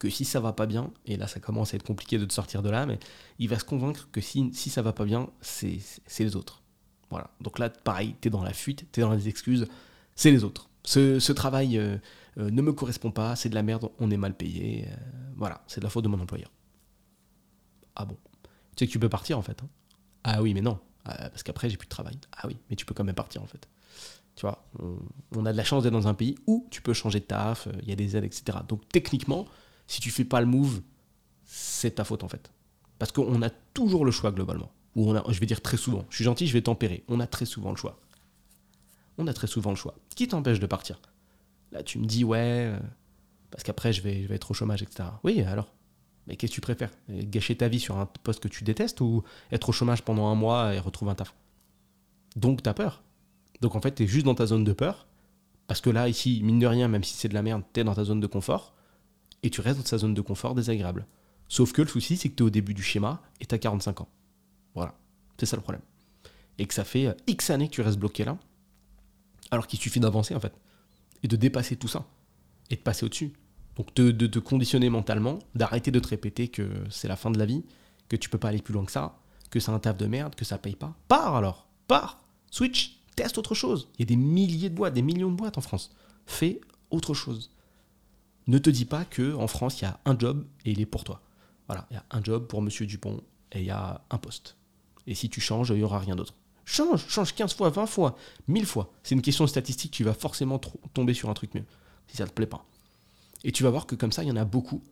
que 0.03 0.11
si 0.11 0.25
ça 0.25 0.41
va 0.41 0.53
pas 0.53 0.67
bien, 0.67 0.91
et 1.07 1.17
là 1.17 1.29
ça 1.29 1.39
commence 1.39 1.75
à 1.75 1.77
être 1.77 1.85
compliqué 1.85 2.19
de 2.19 2.25
te 2.25 2.33
sortir 2.33 2.61
de 2.61 2.69
là, 2.69 2.87
mais 2.87 2.99
il 3.39 3.49
va 3.49 3.57
se 3.57 3.65
convaincre 3.65 4.09
que 4.11 4.21
si, 4.21 4.53
si 4.53 4.69
ça 4.69 4.83
va 4.83 4.93
pas 4.93 5.05
bien, 5.05 5.31
c'est 5.41 5.79
les 6.19 6.35
autres. 6.35 6.61
Voilà. 7.09 7.31
Donc 7.41 7.61
là, 7.61 7.71
pareil, 7.71 8.17
tu 8.21 8.27
es 8.27 8.31
dans 8.33 8.43
la 8.43 8.53
fuite, 8.53 8.91
tu 8.91 8.99
es 8.99 9.05
dans 9.05 9.13
les 9.13 9.29
excuses, 9.29 9.69
c'est 10.17 10.33
les 10.33 10.43
autres. 10.43 10.71
Ce, 10.83 11.31
travail 11.31 11.79
euh, 11.79 11.99
euh, 12.37 12.51
ne 12.51 12.63
me 12.63 12.73
correspond 12.73 13.13
pas, 13.13 13.37
c'est 13.37 13.49
de 13.49 13.55
la 13.55 13.63
merde, 13.63 13.91
on 14.01 14.11
est 14.11 14.17
mal 14.17 14.37
payé. 14.37 14.89
Euh, 14.89 14.97
voilà, 15.37 15.63
c'est 15.69 15.79
de 15.79 15.85
la 15.85 15.91
faute 15.91 16.03
de 16.03 16.09
mon 16.09 16.19
employeur. 16.19 16.51
Ah 17.95 18.05
bon 18.05 18.17
Tu 18.75 18.81
sais 18.81 18.87
que 18.89 18.93
tu 18.93 18.99
peux 18.99 19.09
partir 19.09 19.39
en 19.39 19.43
fait. 19.43 19.63
Hein 19.63 19.69
ah 20.25 20.43
oui, 20.43 20.53
mais 20.53 20.63
non, 20.63 20.81
parce 21.05 21.45
qu'après 21.45 21.71
j'ai 21.71 21.77
plus 21.77 21.87
de 21.87 21.91
travail. 21.91 22.19
Ah 22.37 22.49
oui, 22.49 22.57
mais 22.69 22.75
tu 22.75 22.87
peux 22.87 22.95
quand 22.95 23.05
même 23.05 23.15
partir 23.15 23.41
en 23.41 23.47
fait. 23.47 23.69
Tu 24.35 24.41
vois, 24.41 24.67
on 25.37 25.47
a 25.47 25.53
de 25.53 25.57
la 25.57 25.65
chance 25.65 25.85
d'être 25.85 25.93
dans 25.93 26.09
un 26.09 26.15
pays 26.15 26.35
où 26.49 26.67
tu 26.73 26.83
peux 26.83 26.93
changer 26.93 27.21
de 27.21 27.27
taf, 27.27 27.69
il 27.83 27.89
y 27.89 27.93
a 27.93 27.97
des 27.97 28.17
aides, 28.17 28.25
etc. 28.25 28.59
Donc 28.67 28.89
techniquement, 28.89 29.47
si 29.87 30.01
tu 30.01 30.11
fais 30.11 30.25
pas 30.25 30.41
le 30.41 30.47
move, 30.47 30.83
c'est 31.45 31.97
ta 31.97 32.05
faute 32.05 32.25
en 32.25 32.29
fait. 32.29 32.51
Parce 32.99 33.13
qu'on 33.13 33.43
a 33.43 33.51
toujours 33.51 34.05
le 34.05 34.11
choix 34.11 34.31
globalement. 34.31 34.71
Ou 34.95 35.11
on 35.11 35.17
a, 35.17 35.25
je 35.33 35.41
vais 35.41 35.47
dire 35.47 35.61
très 35.61 35.77
souvent. 35.77 36.05
Je 36.11 36.17
suis 36.17 36.25
gentil, 36.25 36.47
je 36.47 36.53
vais 36.53 36.63
tempérer. 36.63 37.05
On 37.09 37.21
a 37.21 37.27
très 37.27 37.47
souvent 37.47 37.71
le 37.71 37.77
choix. 37.77 37.99
On 39.19 39.27
a 39.27 39.33
très 39.33 39.47
souvent 39.47 39.71
le 39.71 39.77
choix. 39.77 39.95
Qui 40.15 40.29
t'empêche 40.29 40.61
de 40.61 40.67
partir? 40.67 41.01
Là, 41.73 41.83
tu 41.83 41.99
me 41.99 42.07
dis, 42.07 42.25
ouais, 42.25 42.39
euh, 42.39 42.79
parce 43.51 43.63
qu'après, 43.65 43.93
je 43.93 44.03
vais, 44.03 44.23
je 44.23 44.29
vais 44.29 44.37
être 44.37 44.51
au 44.51 44.55
chômage, 44.55 44.83
etc. 44.83 45.09
Oui, 45.25 45.43
alors? 45.43 45.73
Mais 46.27 46.37
qu'est-ce 46.37 46.53
que 46.53 46.55
tu 46.57 46.61
préfères? 46.61 46.91
Gâcher 47.09 47.57
ta 47.57 47.69
vie 47.69 47.81
sur 47.81 47.99
un 47.99 48.07
poste 48.07 48.41
que 48.41 48.49
tu 48.49 48.63
détestes 48.63 49.01
ou 49.01 49.25
être 49.51 49.69
au 49.69 49.73
chômage 49.73 50.03
pendant 50.03 50.29
un 50.29 50.35
mois 50.35 50.75
et 50.75 50.79
retrouver 50.79 51.11
un 51.11 51.15
taf? 51.15 51.35
Donc, 52.37 52.63
tu 52.63 52.69
as 52.69 52.75
peur. 52.75 53.03
Donc, 53.61 53.75
en 53.75 53.81
fait, 53.81 53.95
tu 53.95 54.05
es 54.05 54.07
juste 54.07 54.27
dans 54.27 54.35
ta 54.35 54.47
zone 54.47 54.65
de 54.65 54.73
peur. 54.73 55.07
Parce 55.67 55.81
que 55.81 55.91
là, 55.91 56.09
ici, 56.09 56.41
mine 56.45 56.59
de 56.59 56.67
rien, 56.67 56.89
même 56.89 57.03
si 57.03 57.15
c'est 57.15 57.29
de 57.29 57.35
la 57.35 57.43
merde, 57.43 57.63
tu 57.73 57.81
es 57.81 57.85
dans 57.85 57.95
ta 57.95 58.05
zone 58.05 58.21
de 58.21 58.27
confort 58.27 58.75
et 59.43 59.51
tu 59.51 59.61
restes 59.61 59.79
dans 59.79 59.85
ta 59.85 59.99
zone 59.99 60.15
de 60.15 60.21
confort 60.21 60.55
désagréable. 60.55 61.07
Sauf 61.49 61.73
que 61.73 61.83
le 61.83 61.89
souci, 61.89 62.17
c'est 62.17 62.29
que 62.29 62.35
tu 62.35 62.43
es 62.43 62.47
au 62.47 62.51
début 62.51 62.75
du 62.75 62.83
schéma 62.83 63.21
et 63.41 63.47
tu 63.47 63.55
as 63.55 63.59
45 63.59 64.01
ans. 64.01 64.09
Voilà, 64.75 64.95
c'est 65.39 65.47
ça 65.47 65.57
le 65.57 65.63
problème. 65.63 65.83
Et 66.59 66.67
que 66.67 66.75
ça 66.75 66.85
fait 66.85 67.07
euh, 67.07 67.15
X 67.27 67.51
années 67.51 67.69
que 67.69 67.75
tu 67.75 67.83
restes 67.83 67.99
bloqué 67.99 68.25
là, 68.25 68.39
alors 69.51 69.67
qu'il 69.67 69.79
suffit 69.79 70.01
d'avancer 70.01 70.35
en 70.35 70.41
fait, 70.41 70.55
et 71.23 71.29
de 71.29 71.37
dépasser 71.37 71.77
tout 71.77 71.89
ça, 71.89 72.07
et 72.71 72.77
de 72.77 72.81
passer 72.81 73.05
au-dessus. 73.05 73.33
Donc 73.77 73.95
de, 73.95 74.11
te 74.27 74.39
conditionner 74.39 74.91
mentalement, 74.91 75.39
d'arrêter 75.55 75.91
de 75.91 75.99
te 75.99 76.09
répéter 76.09 76.49
que 76.49 76.71
c'est 76.91 77.09
la 77.09 77.17
fin 77.17 77.31
de 77.31 77.39
la 77.39 77.47
vie, 77.47 77.65
que 78.09 78.17
tu 78.17 78.29
peux 78.29 78.39
pas 78.39 78.49
aller 78.49 78.61
plus 78.61 78.75
loin 78.75 78.85
que 78.85 78.93
ça, 78.93 79.19
que 79.51 79.61
c'est 79.61 79.71
un 79.71 79.79
taf 79.79 79.97
de 79.97 80.07
merde, 80.07 80.35
que 80.35 80.45
ça 80.45 80.59
paye 80.59 80.77
pas. 80.77 80.95
Pars 81.09 81.37
alors, 81.37 81.67
pars, 81.89 82.21
switch, 82.51 83.01
teste 83.17 83.39
autre 83.39 83.55
chose. 83.55 83.89
Il 83.99 84.01
y 84.01 84.03
a 84.05 84.07
des 84.07 84.17
milliers 84.17 84.69
de 84.69 84.75
boîtes, 84.75 84.95
des 84.95 85.03
millions 85.03 85.31
de 85.31 85.37
boîtes 85.37 85.57
en 85.57 85.63
France. 85.63 85.95
Fais 86.27 86.61
autre 86.91 87.15
chose 87.15 87.51
ne 88.47 88.59
te 88.59 88.71
dis 88.71 88.85
pas 88.85 89.05
que 89.05 89.35
en 89.35 89.47
France, 89.47 89.81
il 89.81 89.85
y 89.85 89.87
a 89.87 90.01
un 90.05 90.19
job 90.19 90.47
et 90.65 90.73
il 90.73 90.81
est 90.81 90.87
pour 90.87 91.05
toi. 91.05 91.23
Voilà, 91.67 91.87
il 91.91 91.95
y 91.95 91.97
a 91.97 92.05
un 92.11 92.23
job 92.23 92.47
pour 92.47 92.63
Monsieur 92.63 92.87
Dupont 92.87 93.21
et 93.53 93.61
il 93.61 93.67
y 93.67 93.71
a 93.71 94.03
un 94.11 94.19
poste. 94.19 94.57
Et 95.07 95.15
si 95.15 95.29
tu 95.29 95.41
changes, 95.41 95.71
il 95.71 95.77
n'y 95.77 95.83
aura 95.83 95.99
rien 95.99 96.17
d'autre. 96.17 96.35
Change, 96.65 97.07
change 97.09 97.35
15 97.35 97.55
fois, 97.55 97.71
20 97.71 97.87
fois, 97.87 98.17
1000 98.49 98.67
fois. 98.67 98.93
C'est 99.03 99.15
une 99.15 99.23
question 99.23 99.47
statistique, 99.47 99.93
tu 99.93 100.05
vas 100.05 100.15
forcément 100.15 100.61
tomber 100.95 101.15
sur 101.15 101.29
un 101.29 101.35
truc 101.35 101.55
mieux, 101.55 101.65
si 102.07 102.17
ça 102.17 102.25
ne 102.25 102.29
te 102.29 102.35
plaît 102.35 102.47
pas. 102.47 102.65
Et 103.45 103.53
tu 103.53 103.63
vas 103.63 103.71
voir 103.71 103.87
que 103.87 103.95
comme 103.95 104.13
ça, 104.13 104.23
il 104.23 104.29
y 104.29 104.33
en 104.33 104.37
a 104.37 104.45
beaucoup. 104.45 104.83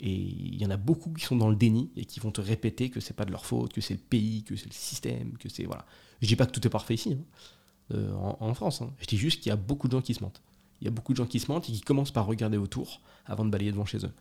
Et 0.00 0.12
il 0.12 0.60
y 0.60 0.66
en 0.66 0.70
a 0.70 0.76
beaucoup 0.76 1.10
qui 1.14 1.24
sont 1.24 1.36
dans 1.36 1.48
le 1.48 1.56
déni 1.56 1.90
et 1.96 2.04
qui 2.04 2.20
vont 2.20 2.30
te 2.30 2.42
répéter 2.42 2.90
que 2.90 3.00
c'est 3.00 3.14
pas 3.14 3.24
de 3.24 3.30
leur 3.30 3.46
faute, 3.46 3.72
que 3.72 3.80
c'est 3.80 3.94
le 3.94 4.00
pays, 4.00 4.44
que 4.44 4.54
c'est 4.56 4.66
le 4.66 4.72
système, 4.72 5.38
que 5.38 5.48
c'est. 5.48 5.64
Voilà. 5.64 5.86
Je 6.20 6.26
dis 6.26 6.36
pas 6.36 6.44
que 6.44 6.52
tout 6.52 6.66
est 6.66 6.70
parfait 6.70 6.94
ici, 6.94 7.14
hein, 7.14 7.94
euh, 7.94 8.12
en, 8.14 8.52
France. 8.52 8.82
Hein. 8.82 8.92
Je 8.98 9.06
dis 9.06 9.16
juste 9.16 9.42
qu'il 9.42 9.48
y 9.48 9.52
a 9.52 9.56
beaucoup 9.56 9.88
de 9.88 9.92
gens 9.92 10.02
qui 10.02 10.12
se 10.12 10.22
mentent. 10.22 10.42
Il 10.80 10.84
y 10.84 10.88
a 10.88 10.90
beaucoup 10.90 11.12
de 11.12 11.16
gens 11.16 11.26
qui 11.26 11.40
se 11.40 11.50
mentent 11.50 11.68
et 11.68 11.72
qui 11.72 11.80
commencent 11.80 12.10
par 12.12 12.26
regarder 12.26 12.56
autour 12.56 13.00
avant 13.24 13.44
de 13.44 13.50
balayer 13.50 13.72
devant 13.72 13.84
chez 13.84 14.04
eux. 14.04 14.12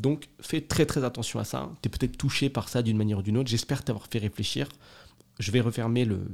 Donc 0.00 0.28
fais 0.40 0.60
très 0.60 0.86
très 0.86 1.04
attention 1.04 1.38
à 1.38 1.44
ça. 1.44 1.70
Tu 1.82 1.88
es 1.88 1.90
peut-être 1.90 2.16
touché 2.16 2.50
par 2.50 2.68
ça 2.68 2.82
d'une 2.82 2.96
manière 2.96 3.18
ou 3.18 3.22
d'une 3.22 3.36
autre. 3.36 3.48
J'espère 3.48 3.84
t'avoir 3.84 4.06
fait 4.08 4.18
réfléchir. 4.18 4.68
Je 5.38 5.50
vais 5.50 5.60
refermer 5.60 6.04
le, 6.04 6.26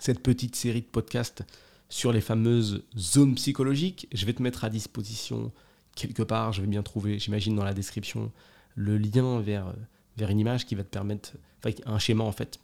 cette 0.00 0.22
petite 0.22 0.56
série 0.56 0.80
de 0.82 0.86
podcasts 0.86 1.44
sur 1.88 2.12
les 2.12 2.20
fameuses 2.20 2.84
zones 2.96 3.34
psychologiques. 3.34 4.08
Je 4.12 4.26
vais 4.26 4.32
te 4.32 4.42
mettre 4.42 4.64
à 4.64 4.70
disposition 4.70 5.52
quelque 5.94 6.22
part, 6.22 6.52
je 6.52 6.60
vais 6.60 6.66
bien 6.66 6.82
trouver, 6.82 7.18
j'imagine 7.18 7.56
dans 7.56 7.64
la 7.64 7.74
description, 7.74 8.32
le 8.74 8.96
lien 8.96 9.40
vers, 9.40 9.74
vers 10.16 10.30
une 10.30 10.38
image 10.38 10.64
qui 10.66 10.74
va 10.74 10.84
te 10.84 10.88
permettre, 10.88 11.32
enfin 11.58 11.74
un 11.84 11.98
schéma 11.98 12.24
en 12.24 12.32
fait, 12.32 12.60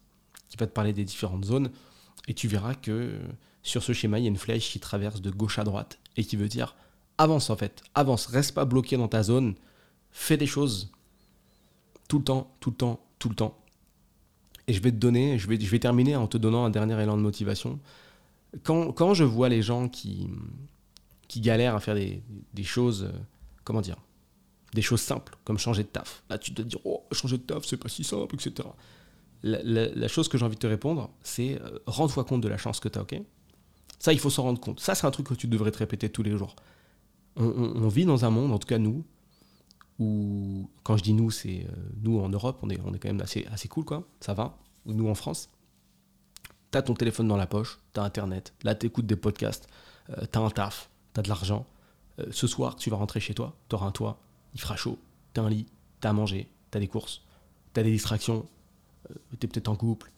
qui 0.48 0.56
va 0.56 0.66
te 0.66 0.72
parler 0.72 0.92
des 0.92 1.04
différentes 1.04 1.44
zones. 1.44 1.70
Et 2.28 2.34
tu 2.34 2.48
verras 2.48 2.74
que 2.74 3.18
sur 3.62 3.82
ce 3.82 3.92
schéma, 3.92 4.18
il 4.18 4.22
y 4.22 4.26
a 4.26 4.28
une 4.28 4.36
flèche 4.36 4.70
qui 4.70 4.80
traverse 4.80 5.20
de 5.20 5.30
gauche 5.30 5.58
à 5.58 5.64
droite 5.64 5.98
et 6.16 6.24
qui 6.24 6.36
veut 6.36 6.48
dire 6.48 6.76
avance 7.18 7.50
en 7.50 7.56
fait, 7.56 7.82
avance, 7.94 8.26
reste 8.26 8.54
pas 8.54 8.64
bloqué 8.64 8.96
dans 8.96 9.08
ta 9.08 9.22
zone, 9.22 9.54
fais 10.10 10.36
des 10.36 10.46
choses 10.46 10.92
tout 12.08 12.18
le 12.18 12.24
temps, 12.24 12.54
tout 12.60 12.70
le 12.70 12.76
temps, 12.76 13.00
tout 13.18 13.28
le 13.28 13.34
temps. 13.34 13.58
Et 14.68 14.72
je 14.72 14.80
vais 14.80 14.90
te 14.90 14.96
donner, 14.96 15.38
je 15.38 15.48
vais, 15.48 15.78
terminer 15.78 16.16
en 16.16 16.26
te 16.26 16.36
donnant 16.36 16.64
un 16.64 16.70
dernier 16.70 17.00
élan 17.00 17.16
de 17.16 17.22
motivation. 17.22 17.78
Quand, 18.64 19.14
je 19.14 19.24
vois 19.24 19.48
les 19.48 19.62
gens 19.62 19.88
qui, 19.88 20.28
qui 21.28 21.40
galèrent 21.40 21.74
à 21.74 21.80
faire 21.80 21.94
des, 21.94 22.22
choses, 22.64 23.04
euh, 23.04 23.18
comment 23.64 23.80
dire, 23.80 23.96
des 24.74 24.82
choses 24.82 25.00
simples, 25.00 25.36
comme 25.44 25.58
changer 25.58 25.84
de 25.84 25.88
taf. 25.88 26.24
Là, 26.30 26.38
tu 26.38 26.52
te 26.52 26.62
dis, 26.62 26.76
oh, 26.84 27.04
changer 27.12 27.38
de 27.38 27.42
taf, 27.42 27.64
c'est 27.64 27.76
pas 27.76 27.88
si 27.88 28.02
simple, 28.02 28.34
etc. 28.34 28.68
La, 29.42 30.08
chose 30.08 30.28
que 30.28 30.38
j'ai 30.38 30.44
envie 30.44 30.56
de 30.56 30.60
te 30.60 30.66
répondre, 30.66 31.10
c'est 31.22 31.60
euh, 31.60 31.78
rends-toi 31.86 32.24
compte 32.24 32.40
de 32.40 32.48
la 32.48 32.56
chance 32.56 32.80
que 32.80 32.88
tu 32.88 32.98
as, 32.98 33.02
ok? 33.02 33.20
Ça, 33.98 34.12
il 34.12 34.18
faut 34.18 34.30
s'en 34.30 34.42
rendre 34.42 34.60
compte. 34.60 34.80
Ça, 34.80 34.94
c'est 34.94 35.06
un 35.06 35.10
truc 35.10 35.26
que 35.28 35.34
tu 35.34 35.46
devrais 35.46 35.70
te 35.70 35.78
répéter 35.78 36.08
tous 36.10 36.22
les 36.22 36.36
jours. 36.36 36.56
On, 37.36 37.88
vit 37.88 38.06
dans 38.06 38.24
un 38.24 38.30
monde, 38.30 38.52
en 38.52 38.58
tout 38.58 38.66
cas 38.66 38.78
nous, 38.78 39.04
où, 39.98 40.70
quand 40.82 40.96
je 40.96 41.02
dis 41.02 41.12
nous, 41.12 41.30
c'est 41.30 41.66
euh, 41.68 41.72
nous 42.02 42.18
en 42.18 42.30
Europe, 42.30 42.58
on 42.62 42.70
est, 42.70 42.76
quand 42.76 43.04
même 43.04 43.20
assez, 43.20 43.46
assez 43.52 43.68
cool, 43.68 43.84
quoi, 43.84 44.08
ça 44.20 44.32
va, 44.32 44.56
ou 44.86 44.94
nous 44.94 45.08
en 45.08 45.14
France? 45.14 45.50
T'as 46.70 46.82
ton 46.82 46.94
téléphone 46.94 47.28
dans 47.28 47.36
la 47.36 47.46
poche, 47.46 47.78
t'as 47.92 48.02
Internet, 48.02 48.54
là 48.62 48.74
t'écoutes 48.74 49.06
des 49.06 49.16
podcasts, 49.16 49.68
euh, 50.10 50.24
t'as 50.30 50.40
un 50.40 50.50
taf, 50.50 50.90
t'as 51.12 51.22
de 51.22 51.28
l'argent. 51.28 51.66
Euh, 52.18 52.26
ce 52.30 52.46
soir, 52.46 52.76
tu 52.76 52.88
vas 52.88 52.96
rentrer 52.96 53.20
chez 53.20 53.34
toi, 53.34 53.54
t'auras 53.68 53.86
un 53.86 53.92
toit, 53.92 54.18
il 54.54 54.60
fera 54.60 54.76
chaud, 54.76 54.98
t'as 55.34 55.42
un 55.42 55.50
lit, 55.50 55.66
t'as 56.00 56.10
à 56.10 56.12
manger, 56.14 56.48
t'as 56.70 56.80
des 56.80 56.88
courses, 56.88 57.22
t'as 57.72 57.82
des 57.82 57.92
distractions, 57.92 58.46
t'es 59.38 59.46
peut-être 59.46 59.68
en 59.68 59.76
couple. 59.76 60.10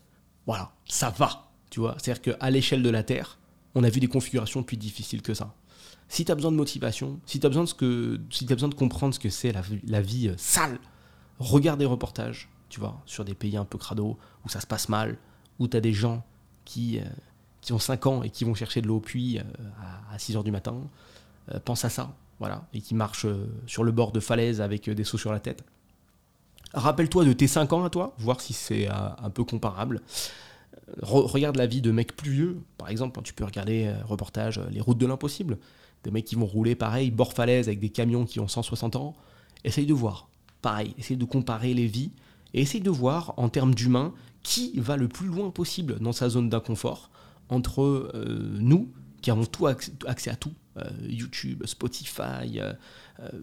Voilà, 0.47 0.73
ça 0.87 1.11
va, 1.11 1.50
tu 1.71 1.80
vois. 1.80 1.97
C'est-à-dire 1.99 2.37
qu'à 2.37 2.50
l'échelle 2.50 2.83
de 2.83 2.90
la 2.90 3.02
Terre, 3.02 3.38
on 3.75 3.85
a 3.85 3.90
vu 3.90 4.00
des 4.00 4.09
configurations 4.09 4.62
plus 4.62 4.76
difficiles 4.76 5.23
que 5.23 5.35
ça 5.35 5.54
si 6.09 6.25
tu 6.25 6.33
as 6.33 6.35
besoin 6.35 6.50
de 6.50 6.57
motivation, 6.57 7.21
si 7.26 7.38
tu 7.38 7.47
as, 7.47 7.50
besoin 7.50 7.64
de 7.64 8.75
comprendre 8.75 9.14
ce 9.14 9.21
que 9.21 9.28
c'est 9.28 9.52
la, 9.52 10.00
vie 10.00 10.28
euh, 10.28 10.35
sale, 10.37 10.78
regarde 11.38 11.78
des 11.78 11.87
reportages, 11.87 12.49
tu 12.68 12.80
vois, 12.80 13.00
sur 13.07 13.25
des 13.25 13.35
pays 13.35 13.57
un 13.57 13.64
peu 13.64 13.78
crado, 13.78 14.18
où 14.45 14.49
ça 14.49 14.61
se 14.61 14.66
passe 14.66 14.88
mal, 14.88 15.18
où 15.59 15.68
tu 15.68 15.76
as 15.76 15.80
des 15.80 15.92
gens 15.92 16.25
qui, 16.64 16.99
euh, 16.99 17.04
qui 17.61 17.73
ont 17.73 17.78
5 17.78 18.07
ans 18.07 18.23
et 18.23 18.30
qui 18.30 18.45
vont 18.45 18.54
chercher 18.54 18.80
de 18.80 18.88
l'eau 18.88 18.97
au 18.97 19.00
puits 19.00 19.38
euh, 19.38 19.42
à, 20.12 20.18
6 20.18 20.37
heures 20.37 20.45
du 20.45 20.50
matin. 20.50 20.76
pense 21.64 21.85
à 21.85 21.90
ça, 21.90 22.14
voilà, 22.38 22.66
et 22.73 22.80
qui 22.80 22.95
marchent 22.95 23.26
sur 23.66 23.85
le 23.85 23.92
bord 23.92 24.12
de 24.12 24.21
falaise 24.21 24.61
avec 24.61 24.88
des 24.88 25.04
sauts 25.04 25.18
sur 25.18 25.33
la 25.33 25.40
tête. 25.40 25.62
Rappelle-toi 26.75 27.25
de 27.25 27.32
tes 27.32 27.46
5 27.46 27.72
ans 27.72 27.84
à 27.84 27.90
toi, 27.90 28.14
voir 28.18 28.40
si 28.40 28.52
c'est 28.52 28.88
un 28.88 29.30
peu 29.30 29.44
comparable. 29.44 30.02
regarde 31.02 31.56
la 31.56 31.66
vie 31.66 31.80
de 31.80 31.90
mecs 31.90 32.14
plus 32.14 32.30
vieux, 32.30 32.60
par 32.76 32.90
exemple, 32.90 33.20
tu 33.22 33.32
peux 33.32 33.44
regarder 33.44 33.90
reportage 34.04 34.60
Les 34.70 34.80
routes 34.80 34.98
de 34.98 35.06
l'impossible 35.06 35.58
des 36.04 36.10
mecs 36.10 36.25
qui 36.25 36.34
vont 36.34 36.46
rouler 36.46 36.75
pareil, 36.75 37.10
bord 37.10 37.32
falaise 37.32 37.68
avec 37.68 37.80
des 37.80 37.90
camions 37.90 38.25
qui 38.25 38.40
ont 38.40 38.48
160 38.48 38.96
ans. 38.96 39.14
Essaye 39.64 39.87
de 39.87 39.94
voir, 39.94 40.28
pareil, 40.62 40.94
essaye 40.98 41.16
de 41.16 41.25
comparer 41.25 41.75
les 41.75 41.87
vies 41.87 42.12
et 42.54 42.62
essaye 42.62 42.80
de 42.80 42.90
voir 42.90 43.34
en 43.37 43.48
termes 43.48 43.75
d'humains 43.75 44.12
qui 44.42 44.78
va 44.78 44.96
le 44.96 45.08
plus 45.08 45.26
loin 45.26 45.50
possible 45.50 45.98
dans 45.98 46.12
sa 46.12 46.28
zone 46.28 46.48
d'inconfort 46.48 47.10
entre 47.48 47.82
euh, 47.82 48.56
nous 48.60 48.88
qui 49.20 49.30
avons 49.30 49.44
tout 49.44 49.66
accès, 49.66 50.30
à 50.30 50.37
tout, 50.37 50.52
euh, 50.76 50.90
YouTube, 51.02 51.64
Spotify, 51.66 52.60
euh, 52.60 52.72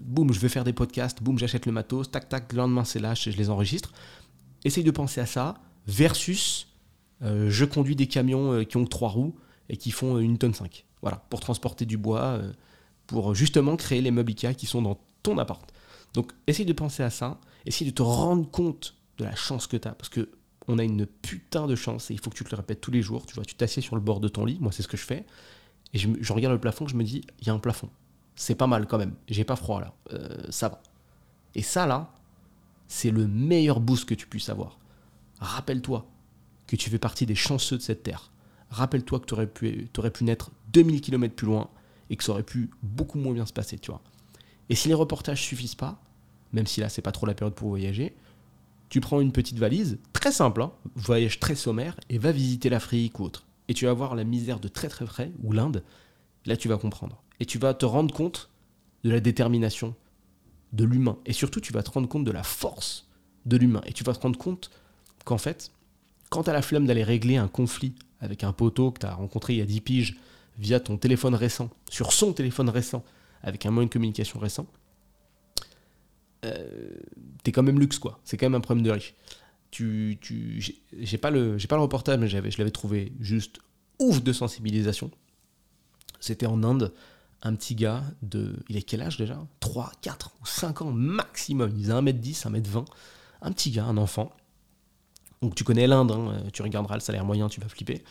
boum, 0.04 0.32
je 0.32 0.40
vais 0.40 0.50
faire 0.50 0.64
des 0.64 0.74
podcasts, 0.74 1.22
boum, 1.22 1.38
j'achète 1.38 1.66
le 1.66 1.72
matos, 1.72 2.10
tac 2.10 2.30
tac, 2.30 2.52
le 2.54 2.58
lendemain 2.58 2.84
c'est 2.84 3.00
lâche, 3.00 3.30
je 3.30 3.38
les 3.38 3.50
enregistre. 3.50 3.92
Essaye 4.64 4.84
de 4.84 4.92
penser 4.92 5.22
à 5.22 5.26
ça 5.26 5.56
versus 5.88 6.68
je 7.22 7.66
conduis 7.66 7.96
des 7.96 8.08
camions 8.08 8.64
qui 8.66 8.78
ont 8.78 8.86
trois 8.86 9.10
roues 9.10 9.36
et 9.70 9.78
qui 9.78 9.92
font 9.92 10.20
une 10.20 10.38
tonne 10.38 10.54
5. 10.54 10.86
Voilà, 11.02 11.24
pour 11.30 11.40
transporter 11.40 11.86
du 11.86 11.98
bois, 11.98 12.22
euh, 12.22 12.52
pour 13.08 13.36
justement 13.36 13.76
créer 13.76 14.02
les 14.02 14.12
meubles 14.12 14.34
qui 14.34 14.66
sont 14.66 14.82
dans 14.82 15.00
ton 15.24 15.38
appart. 15.38 15.72
Donc 16.14 16.32
essaye 16.48 16.66
de 16.66 16.74
penser 16.74 17.04
à 17.04 17.10
ça, 17.10 17.40
essaye 17.66 17.88
de 17.88 17.94
te 17.94 18.02
rendre 18.02 18.50
compte 18.50 18.96
de 19.18 19.24
la 19.24 19.36
chance 19.36 19.68
que 19.68 19.78
tu 19.78 19.88
as, 19.88 19.92
parce 19.92 20.10
que 20.10 20.30
on 20.68 20.80
a 20.80 20.84
une 20.84 21.06
putain 21.06 21.68
de 21.68 21.76
chance 21.76 22.10
et 22.10 22.16
il 22.16 22.20
faut 22.20 22.32
que 22.32 22.36
tu 22.36 22.44
te 22.44 22.50
le 22.50 22.58
répètes 22.58 22.82
tous 22.82 22.90
les 22.90 23.04
jours. 23.04 23.28
Tu 23.28 23.36
vois, 23.36 23.46
tu 23.46 23.54
t'assieds 23.54 23.84
sur 23.84 23.96
le 23.96 24.02
bord 24.02 24.20
de 24.20 24.28
ton 24.28 24.46
lit, 24.46 24.58
moi 24.60 24.72
c'est 24.72 24.82
ce 24.82 24.88
que 24.88 24.98
je 24.98 25.04
fais, 25.04 25.26
et 25.96 25.98
je, 25.98 26.34
regarde 26.34 26.54
le 26.54 26.60
plafond, 26.60 26.88
je 26.88 26.96
me 26.96 27.04
dis, 27.04 27.24
il 27.40 27.48
y 27.48 27.50
a 27.50 27.54
un 27.54 27.60
plafond. 27.60 27.90
C'est 28.36 28.54
pas 28.54 28.68
mal 28.68 28.86
quand 28.86 29.00
même, 29.00 29.16
j'ai 29.28 29.46
pas 29.46 29.56
froid 29.56 29.82
là, 29.82 29.94
euh, 30.14 30.46
ça 30.50 30.70
va. 30.70 30.84
Et 31.56 31.64
ça 31.64 31.88
là, 31.88 32.12
c'est 32.88 33.10
le 33.10 33.28
meilleur 33.28 33.80
boost 33.80 34.06
que 34.06 34.14
tu 34.14 34.28
puisses 34.28 34.50
avoir. 34.50 34.78
Rappelle-toi 35.40 36.06
que 36.68 36.76
tu 36.76 36.92
fais 36.92 37.00
partie 37.00 37.26
des 37.26 37.36
chanceux 37.36 37.78
de 37.78 37.82
cette 37.82 38.04
terre 38.04 38.30
rappelle-toi 38.70 39.20
que 39.20 39.26
tu 39.26 39.34
aurais 39.34 39.48
pu, 40.12 40.24
naître 40.24 40.52
2000 40.74 41.02
km 41.02 41.36
plus 41.36 41.48
loin 41.48 41.70
et 42.10 42.16
que 42.16 42.24
ça 42.24 42.32
aurait 42.32 42.44
pu 42.44 42.70
beaucoup 42.84 43.18
moins 43.18 43.34
bien 43.34 43.46
se 43.46 43.54
passer, 43.54 43.78
tu 43.78 43.92
vois. 43.92 44.02
Et 44.70 44.76
si 44.76 44.88
les 44.88 44.94
reportages 44.94 45.42
suffisent 45.42 45.76
pas, 45.76 46.02
même 46.54 46.68
si 46.68 46.82
là 46.82 46.90
c'est 46.90 47.02
pas 47.02 47.12
trop 47.12 47.26
la 47.26 47.34
période 47.34 47.56
pour 47.56 47.70
voyager, 47.70 48.16
tu 48.90 49.02
prends 49.02 49.20
une 49.20 49.32
petite 49.32 49.58
valise, 49.58 49.98
très 50.14 50.32
simple, 50.32 50.62
hein, 50.62 50.72
voyage 50.96 51.40
très 51.40 51.56
sommaire, 51.56 52.00
et 52.10 52.18
va 52.18 52.32
visiter 52.32 52.70
l'Afrique 52.70 53.20
ou 53.20 53.24
autre. 53.24 53.45
Et 53.68 53.74
tu 53.74 53.86
vas 53.86 53.94
voir 53.94 54.16
la 54.16 54.24
misère 54.24 54.60
de 54.60 54.68
très 54.68 54.90
très 54.90 55.06
frais, 55.06 55.32
ou 55.44 55.52
l'Inde, 55.52 55.84
là 56.46 56.58
tu 56.58 56.68
vas 56.68 56.78
comprendre. 56.78 57.24
Et 57.40 57.46
tu 57.46 57.58
vas 57.58 57.74
te 57.74 57.86
rendre 57.86 58.14
compte 58.14 58.50
de 59.04 59.10
la 59.12 59.20
détermination 59.20 59.96
de 60.74 60.84
l'humain. 60.84 61.18
Et 61.26 61.34
surtout 61.34 61.60
tu 61.60 61.74
vas 61.74 61.84
te 61.84 61.92
rendre 61.92 62.08
compte 62.08 62.24
de 62.26 62.32
la 62.32 62.44
force 62.44 63.08
de 63.46 63.58
l'humain. 63.58 63.82
Et 63.86 63.94
tu 63.94 64.04
vas 64.04 64.14
te 64.14 64.20
rendre 64.22 64.38
compte 64.38 64.70
qu'en 65.24 65.38
fait, 65.38 65.72
quand 66.30 66.44
tu 66.44 66.50
as 66.50 66.54
la 66.54 66.62
flemme 66.62 66.86
d'aller 66.86 67.04
régler 67.04 67.38
un 67.38 67.48
conflit 67.48 67.94
avec 68.20 68.44
un 68.44 68.54
poteau 68.54 68.92
que 68.92 69.00
tu 69.00 69.06
as 69.06 69.14
rencontré 69.14 69.54
il 69.54 69.60
y 69.60 69.62
a 69.62 69.66
10 69.66 69.82
piges 69.82 70.18
via 70.58 70.80
ton 70.80 70.98
téléphone 70.98 71.36
récent, 71.36 71.70
sur 71.90 72.14
son 72.14 72.34
téléphone 72.34 72.70
récent, 72.70 73.04
avec 73.44 73.66
un 73.66 73.72
moyen 73.72 73.88
de 73.88 73.94
communication 73.94 74.40
récent, 74.40 74.68
euh, 76.46 76.98
t'es 77.44 77.52
quand 77.52 77.64
même 77.64 77.80
luxe, 77.80 78.00
quoi. 78.00 78.20
C'est 78.24 78.38
quand 78.38 78.46
même 78.46 78.56
un 78.56 78.62
problème 78.62 78.86
de 78.86 78.92
riche. 78.92 79.14
Tu, 79.72 80.18
tu, 80.22 80.64
j'ai 80.94 81.18
pas 81.18 81.32
le, 81.32 81.58
j'ai 81.58 81.68
pas 81.68 81.76
le 81.76 81.82
reportage, 81.82 82.18
mais 82.20 82.28
je 82.28 82.58
l'avais 82.58 82.72
trouvé 82.72 83.12
juste 83.20 83.60
ouf 84.00 84.24
de 84.24 84.32
sensibilisation. 84.32 85.12
C'était 86.20 86.46
en 86.46 86.64
Inde, 86.64 86.94
un 87.42 87.56
petit 87.56 87.76
gars 87.76 88.04
de, 88.22 88.56
il 88.70 88.78
est 88.78 88.82
quel 88.82 89.02
âge 89.02 89.18
déjà? 89.18 89.46
3, 89.60 89.92
4 90.02 90.32
ou 90.42 90.46
5 90.46 90.82
ans 90.82 90.92
maximum. 90.92 91.74
Il 91.78 91.92
a 91.92 92.02
1m10, 92.02 92.48
1m20. 92.48 92.86
Un 93.42 93.52
petit 93.52 93.72
gars, 93.72 93.86
un 93.86 93.98
enfant, 93.98 94.32
donc 95.46 95.54
tu 95.54 95.64
connais 95.64 95.86
l'Inde, 95.86 96.12
hein, 96.12 96.32
euh, 96.32 96.50
tu 96.52 96.64
regarderas 96.64 96.96
le 96.96 97.02
salaire 97.02 97.24
moyen, 97.24 97.50
tu 97.50 97.62
vas 97.62 97.68
flipper. 97.68 98.04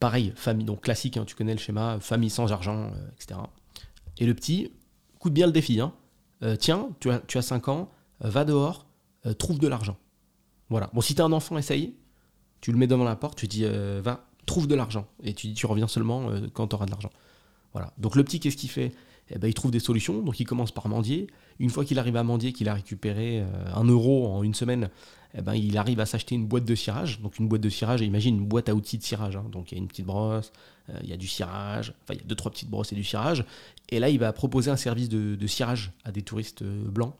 Pareil, 0.00 0.32
famille, 0.34 0.66
donc 0.66 0.80
classique, 0.80 1.16
hein, 1.16 1.24
tu 1.24 1.36
connais 1.36 1.52
le 1.52 1.60
schéma, 1.60 1.98
famille 2.00 2.28
sans 2.28 2.52
argent, 2.52 2.90
euh, 2.92 3.10
etc. 3.12 3.40
Et 4.18 4.26
le 4.26 4.34
petit, 4.34 4.72
coûte 5.20 5.32
bien 5.32 5.46
le 5.46 5.52
défi. 5.52 5.80
Hein. 5.80 5.92
Euh, 6.42 6.56
tiens, 6.56 6.88
tu 6.98 7.10
as, 7.10 7.20
tu 7.20 7.38
as 7.38 7.42
5 7.42 7.68
ans, 7.68 7.88
va 8.20 8.44
dehors, 8.44 8.86
trouve 9.38 9.58
de 9.58 9.68
l'argent. 9.68 9.96
Voilà. 10.70 10.90
Bon, 10.92 11.00
si 11.00 11.14
tu 11.14 11.22
as 11.22 11.24
un 11.24 11.32
enfant, 11.32 11.58
essaye. 11.58 11.94
Tu 12.60 12.72
le 12.72 12.78
mets 12.78 12.86
devant 12.86 13.04
la 13.04 13.16
porte, 13.16 13.38
tu 13.38 13.46
dis, 13.46 13.66
va, 14.02 14.26
trouve 14.46 14.66
de 14.66 14.74
l'argent. 14.74 15.06
Et 15.22 15.34
tu 15.34 15.48
dis, 15.48 15.54
tu 15.54 15.66
reviens 15.66 15.86
seulement 15.86 16.30
quand 16.54 16.68
tu 16.68 16.74
auras 16.74 16.86
de 16.86 16.90
l'argent. 16.90 17.10
Voilà. 17.74 17.92
Donc 17.98 18.16
le 18.16 18.24
petit, 18.24 18.40
qu'est-ce 18.40 18.56
qu'il 18.56 18.70
fait? 18.70 18.92
Eh 19.30 19.38
ben, 19.38 19.48
il 19.48 19.54
trouve 19.54 19.70
des 19.70 19.80
solutions. 19.80 20.22
Donc 20.22 20.40
il 20.40 20.46
commence 20.46 20.72
par 20.72 20.88
mendier. 20.88 21.26
Une 21.58 21.68
fois 21.68 21.84
qu'il 21.84 21.98
arrive 21.98 22.16
à 22.16 22.22
mendier, 22.22 22.54
qu'il 22.54 22.70
a 22.70 22.74
récupéré 22.74 23.44
un 23.74 23.84
euro 23.84 24.28
en 24.28 24.42
une 24.42 24.54
semaine, 24.54 24.88
eh 25.36 25.42
ben, 25.42 25.54
il 25.54 25.76
arrive 25.76 25.98
à 26.00 26.06
s'acheter 26.06 26.36
une 26.36 26.46
boîte 26.46 26.64
de 26.64 26.74
cirage. 26.74 27.20
Donc 27.20 27.38
une 27.38 27.48
boîte 27.48 27.60
de 27.60 27.68
cirage, 27.68 28.00
imagine 28.00 28.36
une 28.36 28.46
boîte 28.46 28.68
à 28.68 28.74
outils 28.74 28.98
de 28.98 29.02
cirage. 29.02 29.36
Hein. 29.36 29.44
Donc 29.50 29.72
il 29.72 29.74
y 29.74 29.78
a 29.78 29.82
une 29.82 29.88
petite 29.88 30.06
brosse, 30.06 30.52
euh, 30.90 30.98
il 31.02 31.08
y 31.08 31.12
a 31.12 31.16
du 31.16 31.26
cirage, 31.26 31.92
enfin 32.02 32.14
il 32.14 32.20
y 32.20 32.24
a 32.24 32.26
deux, 32.26 32.36
trois 32.36 32.52
petites 32.52 32.70
brosses 32.70 32.92
et 32.92 32.94
du 32.96 33.04
cirage. 33.04 33.44
Et 33.88 33.98
là, 33.98 34.10
il 34.10 34.18
va 34.18 34.32
proposer 34.32 34.70
un 34.70 34.76
service 34.76 35.08
de, 35.08 35.46
cirage 35.46 35.92
à 36.04 36.12
des 36.12 36.22
touristes 36.22 36.62
euh, 36.62 36.88
blancs 36.88 37.14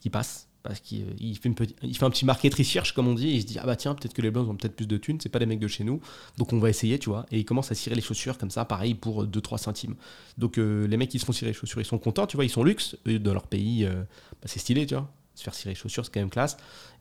qui 0.00 0.08
passent 0.08 0.45
parce 0.66 0.80
qu'il 0.80 1.02
euh, 1.02 1.34
fait, 1.40 1.74
il 1.82 1.96
fait 1.96 2.04
un 2.04 2.10
petit 2.10 2.24
market 2.24 2.54
research, 2.54 2.92
comme 2.92 3.08
on 3.08 3.14
dit, 3.14 3.28
et 3.28 3.34
il 3.34 3.42
se 3.42 3.46
dit, 3.46 3.58
ah 3.58 3.66
bah 3.66 3.76
tiens, 3.76 3.94
peut-être 3.94 4.14
que 4.14 4.22
les 4.22 4.30
blancs 4.30 4.48
ont 4.48 4.56
peut-être 4.56 4.76
plus 4.76 4.86
de 4.86 4.96
thunes, 4.96 5.18
c'est 5.20 5.28
pas 5.28 5.38
les 5.38 5.46
mecs 5.46 5.60
de 5.60 5.68
chez 5.68 5.84
nous, 5.84 6.00
donc 6.38 6.52
on 6.52 6.58
va 6.58 6.70
essayer, 6.70 6.98
tu 6.98 7.08
vois. 7.08 7.26
Et 7.30 7.38
il 7.38 7.44
commence 7.44 7.70
à 7.72 7.74
cirer 7.74 7.94
les 7.94 8.02
chaussures 8.02 8.38
comme 8.38 8.50
ça, 8.50 8.64
pareil, 8.64 8.94
pour 8.94 9.24
2-3 9.24 9.58
centimes. 9.58 9.96
Donc 10.38 10.56
les 10.56 10.96
mecs 10.96 11.10
qui 11.10 11.18
se 11.18 11.24
font 11.24 11.32
cirer 11.32 11.50
les 11.50 11.56
chaussures, 11.56 11.80
ils 11.80 11.86
sont 11.86 11.98
contents, 11.98 12.26
tu 12.26 12.36
vois, 12.36 12.44
ils 12.44 12.50
sont 12.50 12.64
luxe, 12.64 12.96
dans 13.06 13.32
leur 13.32 13.46
pays, 13.46 13.84
bah, 13.86 14.46
c'est 14.46 14.58
stylé, 14.58 14.86
tu 14.86 14.94
vois 14.94 15.10
se 15.36 15.44
faire 15.44 15.54
cirer 15.54 15.70
les 15.70 15.76
chaussures, 15.76 16.04
c'est 16.04 16.12
quand 16.12 16.20
même 16.20 16.30
classe. 16.30 16.56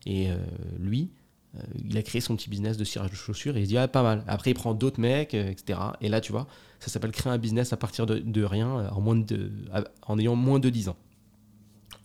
Et 0.06 0.30
euh, 0.30 0.38
lui, 0.78 1.12
euh, 1.56 1.62
il 1.84 1.98
a 1.98 2.04
créé 2.04 2.22
son 2.22 2.36
petit 2.36 2.50
business 2.50 2.78
de 2.78 2.84
cirage 2.84 3.10
de 3.10 3.16
chaussures 3.16 3.58
et 3.58 3.62
il 3.62 3.66
se 3.66 3.70
dit, 3.70 3.78
ah, 3.78 3.88
pas 3.88 4.04
mal. 4.04 4.24
Après, 4.28 4.52
il 4.52 4.54
prend 4.54 4.74
d'autres 4.74 5.00
mecs, 5.00 5.34
euh, 5.34 5.50
etc. 5.50 5.80
Et 6.02 6.10
là, 6.10 6.22
tu 6.22 6.32
vois, 6.32 6.48
ça 6.80 6.90
s'appelle 6.90 7.12
créer 7.12 7.32
un 7.32 7.38
business 7.38 7.74
à 7.74 7.78
partir 7.78 8.06
de, 8.06 8.44
rien, 8.44 8.90
en, 8.92 9.26
en 10.08 10.20
ayant 10.20 10.36
moins 10.36 10.60
de 10.60 10.70
10 10.70 10.90
ans. 10.90 10.98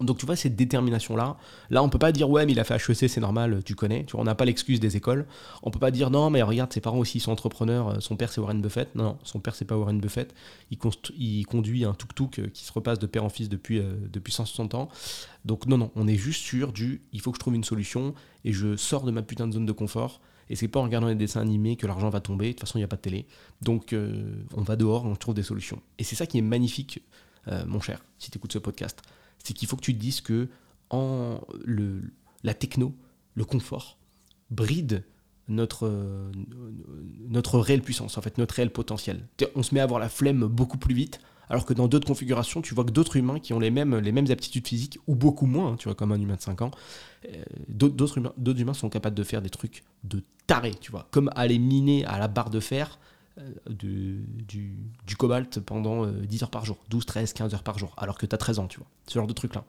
Donc 0.00 0.16
tu 0.16 0.24
vois, 0.24 0.34
cette 0.34 0.56
détermination-là, 0.56 1.36
là 1.68 1.82
on 1.82 1.90
peut 1.90 1.98
pas 1.98 2.10
dire 2.10 2.30
ouais 2.30 2.46
mais 2.46 2.52
il 2.52 2.60
a 2.60 2.64
fait 2.64 2.74
HEC, 2.74 3.08
c'est 3.08 3.20
normal, 3.20 3.62
tu 3.64 3.74
connais, 3.74 4.04
tu 4.04 4.12
vois, 4.12 4.22
on 4.22 4.24
n'a 4.24 4.34
pas 4.34 4.46
l'excuse 4.46 4.80
des 4.80 4.96
écoles. 4.96 5.26
On 5.62 5.70
peut 5.70 5.78
pas 5.78 5.90
dire 5.90 6.10
non 6.10 6.30
mais 6.30 6.40
regarde, 6.42 6.72
ses 6.72 6.80
parents 6.80 6.98
aussi 6.98 7.20
sont 7.20 7.32
entrepreneurs, 7.32 7.88
euh, 7.88 8.00
son 8.00 8.16
père 8.16 8.32
c'est 8.32 8.40
Warren 8.40 8.62
Buffett. 8.62 8.94
Non, 8.94 9.04
non 9.04 9.18
son 9.24 9.40
père 9.40 9.54
c'est 9.54 9.66
pas 9.66 9.76
Warren 9.76 10.00
Buffett. 10.00 10.34
Il, 10.70 11.46
conduit 11.46 11.84
un 11.84 11.92
tuk-tuk 11.92 12.38
euh, 12.38 12.46
qui 12.48 12.64
se 12.64 12.72
repasse 12.72 12.98
de 12.98 13.06
père 13.06 13.24
en 13.24 13.28
fils 13.28 13.50
depuis, 13.50 13.78
euh, 13.78 13.92
depuis 14.10 14.32
160 14.32 14.74
ans. 14.74 14.88
Donc 15.44 15.66
non, 15.66 15.76
non, 15.76 15.90
on 15.96 16.08
est 16.08 16.16
juste 16.16 16.42
sur 16.42 16.72
du 16.72 17.02
il 17.12 17.20
faut 17.20 17.30
que 17.30 17.36
je 17.36 17.40
trouve 17.40 17.54
une 17.54 17.64
solution 17.64 18.14
et 18.44 18.52
je 18.52 18.76
sors 18.76 19.04
de 19.04 19.10
ma 19.10 19.22
putain 19.22 19.46
de 19.48 19.52
zone 19.52 19.66
de 19.66 19.72
confort. 19.72 20.20
Et 20.48 20.56
c'est 20.56 20.66
pas 20.66 20.80
en 20.80 20.84
regardant 20.84 21.06
les 21.08 21.14
dessins 21.14 21.40
animés 21.40 21.76
que 21.76 21.86
l'argent 21.86 22.08
va 22.08 22.20
tomber. 22.20 22.46
De 22.46 22.52
toute 22.52 22.60
façon, 22.60 22.78
il 22.78 22.80
n'y 22.80 22.84
a 22.84 22.88
pas 22.88 22.96
de 22.96 23.02
télé. 23.02 23.24
Donc, 23.62 23.94
on 23.94 24.62
va 24.62 24.74
dehors, 24.74 25.06
on 25.06 25.14
trouve 25.14 25.32
des 25.32 25.44
solutions. 25.44 25.80
Et 26.00 26.02
c'est 26.02 26.16
ça 26.16 26.26
qui 26.26 26.38
est 26.38 26.42
magnifique, 26.42 27.04
mon 27.68 27.78
cher, 27.78 28.02
si 28.18 28.32
tu 28.32 28.38
écoutes 28.38 28.52
ce 28.52 28.58
podcast 28.58 29.00
c'est 29.44 29.54
qu'il 29.54 29.68
faut 29.68 29.76
que 29.76 29.82
tu 29.82 29.94
te 29.94 30.00
dises 30.00 30.20
que 30.20 30.48
en 30.90 31.40
la 32.42 32.54
techno, 32.54 32.94
le 33.34 33.44
confort, 33.44 33.98
bride 34.50 35.04
notre, 35.48 35.86
euh, 35.86 36.30
notre 37.28 37.58
réelle 37.58 37.82
puissance, 37.82 38.16
en 38.16 38.22
fait, 38.22 38.38
notre 38.38 38.54
réel 38.54 38.70
potentiel. 38.70 39.26
On 39.54 39.62
se 39.62 39.74
met 39.74 39.80
à 39.80 39.84
avoir 39.84 40.00
la 40.00 40.08
flemme 40.08 40.46
beaucoup 40.46 40.78
plus 40.78 40.94
vite, 40.94 41.20
alors 41.48 41.66
que 41.66 41.74
dans 41.74 41.88
d'autres 41.88 42.06
configurations, 42.06 42.62
tu 42.62 42.74
vois 42.74 42.84
que 42.84 42.92
d'autres 42.92 43.16
humains 43.16 43.40
qui 43.40 43.52
ont 43.52 43.58
les 43.58 43.70
mêmes, 43.70 43.92
aptitudes 44.30 44.66
physiques, 44.66 44.98
ou 45.08 45.16
beaucoup 45.16 45.46
moins, 45.46 45.72
hein, 45.72 45.76
tu 45.76 45.88
vois, 45.88 45.96
comme 45.96 46.12
un 46.12 46.20
humain 46.20 46.36
de 46.36 46.40
5 46.40 46.62
ans, 46.62 46.70
euh, 47.26 47.42
d'autres 47.68 48.18
humains, 48.18 48.32
humains 48.46 48.74
sont 48.74 48.88
capables 48.88 49.16
de 49.16 49.24
faire 49.24 49.42
des 49.42 49.50
trucs 49.50 49.82
de 50.04 50.22
taré, 50.46 50.72
tu 50.80 50.92
vois, 50.92 51.08
comme 51.10 51.30
aller 51.34 51.58
miner 51.58 52.04
à 52.04 52.18
la 52.18 52.28
barre 52.28 52.50
de 52.50 52.60
fer 52.60 53.00
euh, 53.40 53.54
du, 53.68 55.16
cobalt 55.18 55.60
pendant 55.60 56.06
10 56.06 56.42
heures 56.42 56.50
par 56.50 56.64
jour, 56.64 56.78
12, 56.88 57.06
13, 57.06 57.32
15 57.32 57.54
heures 57.54 57.62
par 57.62 57.78
jour, 57.78 57.94
alors 57.96 58.18
que 58.18 58.26
tu 58.26 58.34
as 58.34 58.38
13 58.38 58.58
ans, 58.58 58.66
tu 58.66 58.78
vois. 58.78 58.88
Ce 59.06 59.14
genre 59.14 59.26
de 59.26 59.32
truc-là. 59.32 59.64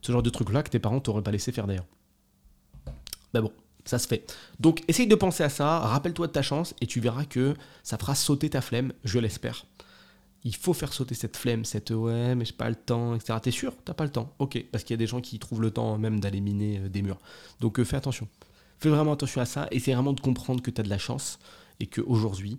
Ce 0.00 0.12
genre 0.12 0.22
de 0.22 0.30
truc-là 0.30 0.62
que 0.62 0.70
tes 0.70 0.78
parents 0.78 1.00
t'auraient 1.00 1.22
pas 1.22 1.30
laissé 1.30 1.50
faire 1.50 1.66
d'ailleurs. 1.66 1.86
Ben 3.32 3.40
bon, 3.40 3.52
ça 3.84 3.98
se 3.98 4.06
fait. 4.06 4.32
Donc 4.60 4.82
essaye 4.88 5.06
de 5.06 5.14
penser 5.14 5.42
à 5.42 5.48
ça, 5.48 5.80
rappelle-toi 5.80 6.26
de 6.28 6.32
ta 6.32 6.42
chance 6.42 6.74
et 6.80 6.86
tu 6.86 7.00
verras 7.00 7.24
que 7.24 7.54
ça 7.82 7.98
fera 7.98 8.14
sauter 8.14 8.50
ta 8.50 8.60
flemme, 8.60 8.92
je 9.04 9.18
l'espère. 9.18 9.66
Il 10.44 10.54
faut 10.54 10.74
faire 10.74 10.92
sauter 10.92 11.14
cette 11.14 11.36
flemme, 11.36 11.64
cette 11.64 11.90
ouais, 11.90 12.34
mais 12.34 12.44
j'ai 12.44 12.52
pas 12.52 12.68
le 12.68 12.76
temps, 12.76 13.14
etc. 13.14 13.38
T'es 13.42 13.50
sûr? 13.50 13.74
T'as 13.84 13.94
pas 13.94 14.04
le 14.04 14.10
temps 14.10 14.34
Ok, 14.38 14.62
parce 14.70 14.84
qu'il 14.84 14.92
y 14.92 14.98
a 14.98 14.98
des 14.98 15.06
gens 15.06 15.20
qui 15.20 15.38
trouvent 15.38 15.62
le 15.62 15.70
temps 15.70 15.96
même 15.96 16.20
d'aller 16.20 16.40
miner 16.40 16.80
euh, 16.80 16.88
des 16.88 17.02
murs. 17.02 17.18
Donc 17.60 17.78
euh, 17.80 17.84
fais 17.84 17.96
attention. 17.96 18.28
Fais 18.78 18.90
vraiment 18.90 19.14
attention 19.14 19.40
à 19.40 19.46
ça. 19.46 19.68
Essaye 19.70 19.94
vraiment 19.94 20.12
de 20.12 20.20
comprendre 20.20 20.62
que 20.62 20.70
tu 20.70 20.80
as 20.80 20.84
de 20.84 20.90
la 20.90 20.98
chance 20.98 21.38
et 21.80 21.86
qu'aujourd'hui, 21.86 22.58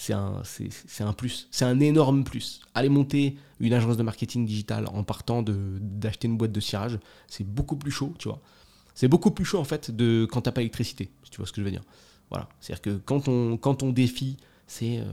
c'est 0.00 0.12
un, 0.12 1.12
plus. 1.12 1.48
C'est 1.50 1.64
un 1.64 1.80
énorme 1.80 2.22
plus. 2.22 2.60
Aller 2.72 2.88
monter 2.88 3.36
une 3.58 3.72
agence 3.72 3.96
de 3.96 4.04
marketing 4.04 4.46
digital 4.46 4.86
en 4.92 5.02
partant 5.02 5.42
d'acheter 5.42 6.28
une 6.28 6.36
boîte 6.36 6.52
de 6.52 6.60
cirage, 6.60 7.00
c'est 7.26 7.42
beaucoup 7.42 7.74
plus 7.74 7.90
chaud, 7.90 8.14
tu 8.16 8.28
vois. 8.28 8.40
C'est 8.94 9.08
beaucoup 9.08 9.32
plus 9.32 9.44
chaud 9.44 9.58
en 9.58 9.64
fait 9.64 9.90
de 9.90 10.24
quand 10.30 10.42
t'as 10.42 10.52
pas 10.52 10.60
d'électricité, 10.60 11.10
si 11.24 11.30
tu 11.30 11.38
vois 11.38 11.46
ce 11.46 11.52
que 11.52 11.60
je 11.60 11.64
veux 11.64 11.72
dire. 11.72 11.82
Voilà. 12.30 12.48
C'est-à-dire 12.60 12.82
que 12.82 12.96
quand 13.04 13.26
on, 13.26 13.56
quand 13.56 13.82
défi, 13.82 14.36
c'est 14.68 14.98
euh, 14.98 15.04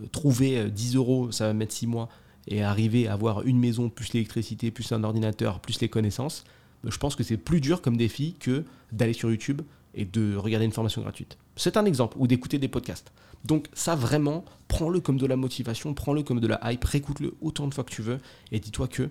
euh, 0.00 0.06
trouver 0.10 0.70
10 0.70 0.96
euh, 0.96 0.98
euros, 0.98 1.30
ça 1.30 1.46
va 1.46 1.52
mettre 1.52 1.72
6 1.72 1.86
mois, 1.86 2.08
et 2.48 2.64
arriver 2.64 3.06
à 3.06 3.12
avoir 3.12 3.42
une 3.42 3.60
maison, 3.60 3.88
plus 3.88 4.12
l'électricité, 4.12 4.72
plus 4.72 4.90
un 4.90 5.04
ordinateur, 5.04 5.60
plus 5.60 5.80
les 5.80 5.88
connaissances, 5.88 6.42
je 6.84 6.98
pense 6.98 7.14
que 7.14 7.22
c'est 7.22 7.36
plus 7.36 7.60
dur 7.60 7.80
comme 7.80 7.96
défi 7.96 8.34
que 8.40 8.64
d'aller 8.90 9.12
sur 9.12 9.30
YouTube 9.30 9.62
et 9.96 10.04
de 10.04 10.36
regarder 10.36 10.66
une 10.66 10.72
formation 10.72 11.02
gratuite. 11.02 11.36
C'est 11.56 11.76
un 11.76 11.84
exemple, 11.84 12.16
ou 12.18 12.26
d'écouter 12.26 12.58
des 12.58 12.68
podcasts. 12.68 13.12
Donc 13.44 13.68
ça 13.72 13.94
vraiment, 13.94 14.44
prends-le 14.68 15.00
comme 15.00 15.16
de 15.16 15.26
la 15.26 15.36
motivation, 15.36 15.94
prends-le 15.94 16.22
comme 16.22 16.40
de 16.40 16.46
la 16.46 16.60
hype, 16.70 16.84
réécoute-le 16.84 17.34
autant 17.40 17.66
de 17.66 17.74
fois 17.74 17.84
que 17.84 17.90
tu 17.90 18.02
veux, 18.02 18.20
et 18.52 18.60
dis-toi 18.60 18.88
que 18.88 19.10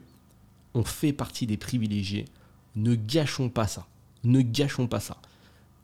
on 0.73 0.83
fait 0.83 1.13
partie 1.13 1.47
des 1.47 1.57
privilégiés. 1.57 2.25
Ne 2.75 2.95
gâchons 2.95 3.49
pas 3.49 3.67
ça 3.67 3.87
ne 4.25 4.41
gâchons 4.41 4.87
pas 4.87 4.99
ça. 4.99 5.17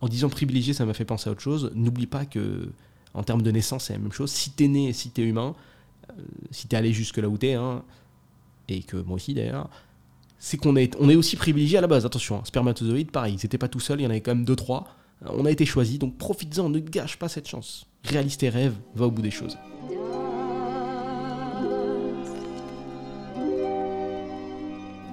En 0.02 0.08
disant 0.08 0.30
privilégié, 0.30 0.74
ça 0.74 0.86
m'a 0.86 0.94
fait 0.94 1.06
penser 1.06 1.30
à 1.30 1.32
autre 1.32 1.42
chose. 1.42 1.72
N'oublie 1.76 2.08
pas 2.08 2.26
que, 2.26 2.70
en 3.14 3.24
termes 3.24 3.44
de 3.44 3.52
naissance, 3.52 3.86
c'est 3.86 3.94
la 3.94 4.00
même 4.00 4.12
chose. 4.12 4.32
Si 4.32 4.52
t'es 4.52 4.68
né, 4.68 4.92
si 4.94 5.12
t'es 5.12 5.22
humain, 5.22 5.56
euh, 6.10 6.14
si 6.50 6.68
t'es 6.68 6.76
allé 6.76 6.92
jusque 6.92 7.18
là 7.18 7.30
où 7.30 7.38
t'es, 7.38 7.54
hein, 7.54 7.84
et 8.68 8.82
que 8.84 8.98
moi 8.98 9.16
aussi 9.16 9.34
d'ailleurs, 9.34 9.70
c'est 10.44 10.58
qu'on 10.58 10.76
est, 10.76 10.98
on 11.00 11.08
est 11.08 11.16
aussi 11.16 11.36
privilégié 11.36 11.78
à 11.78 11.82
la 11.82 11.88
base. 11.88 12.04
Attention, 12.04 12.38
hein, 12.38 12.42
spermatozoïdes, 12.44 13.12
pareil, 13.12 13.36
ils 13.36 13.46
n'étaient 13.46 13.60
pas 13.60 13.68
tout 13.68 13.80
seuls, 13.80 14.02
il 14.02 14.04
y 14.04 14.08
en 14.08 14.10
avait 14.10 14.22
quand 14.22 14.34
même 14.36 14.44
deux, 14.44 14.56
trois. 14.56 14.88
On 15.24 15.46
a 15.46 15.52
été 15.52 15.66
choisis, 15.68 16.00
donc 16.00 16.18
profites-en, 16.18 16.68
ne 16.68 16.80
gâche 16.80 17.18
pas 17.18 17.30
cette 17.30 17.48
chance. 17.48 17.86
Réalise 18.04 18.38
tes 18.38 18.50
rêves, 18.50 18.74
va 18.96 19.06
au 19.06 19.12
bout 19.12 19.22
des 19.22 19.30
choses. 19.30 19.56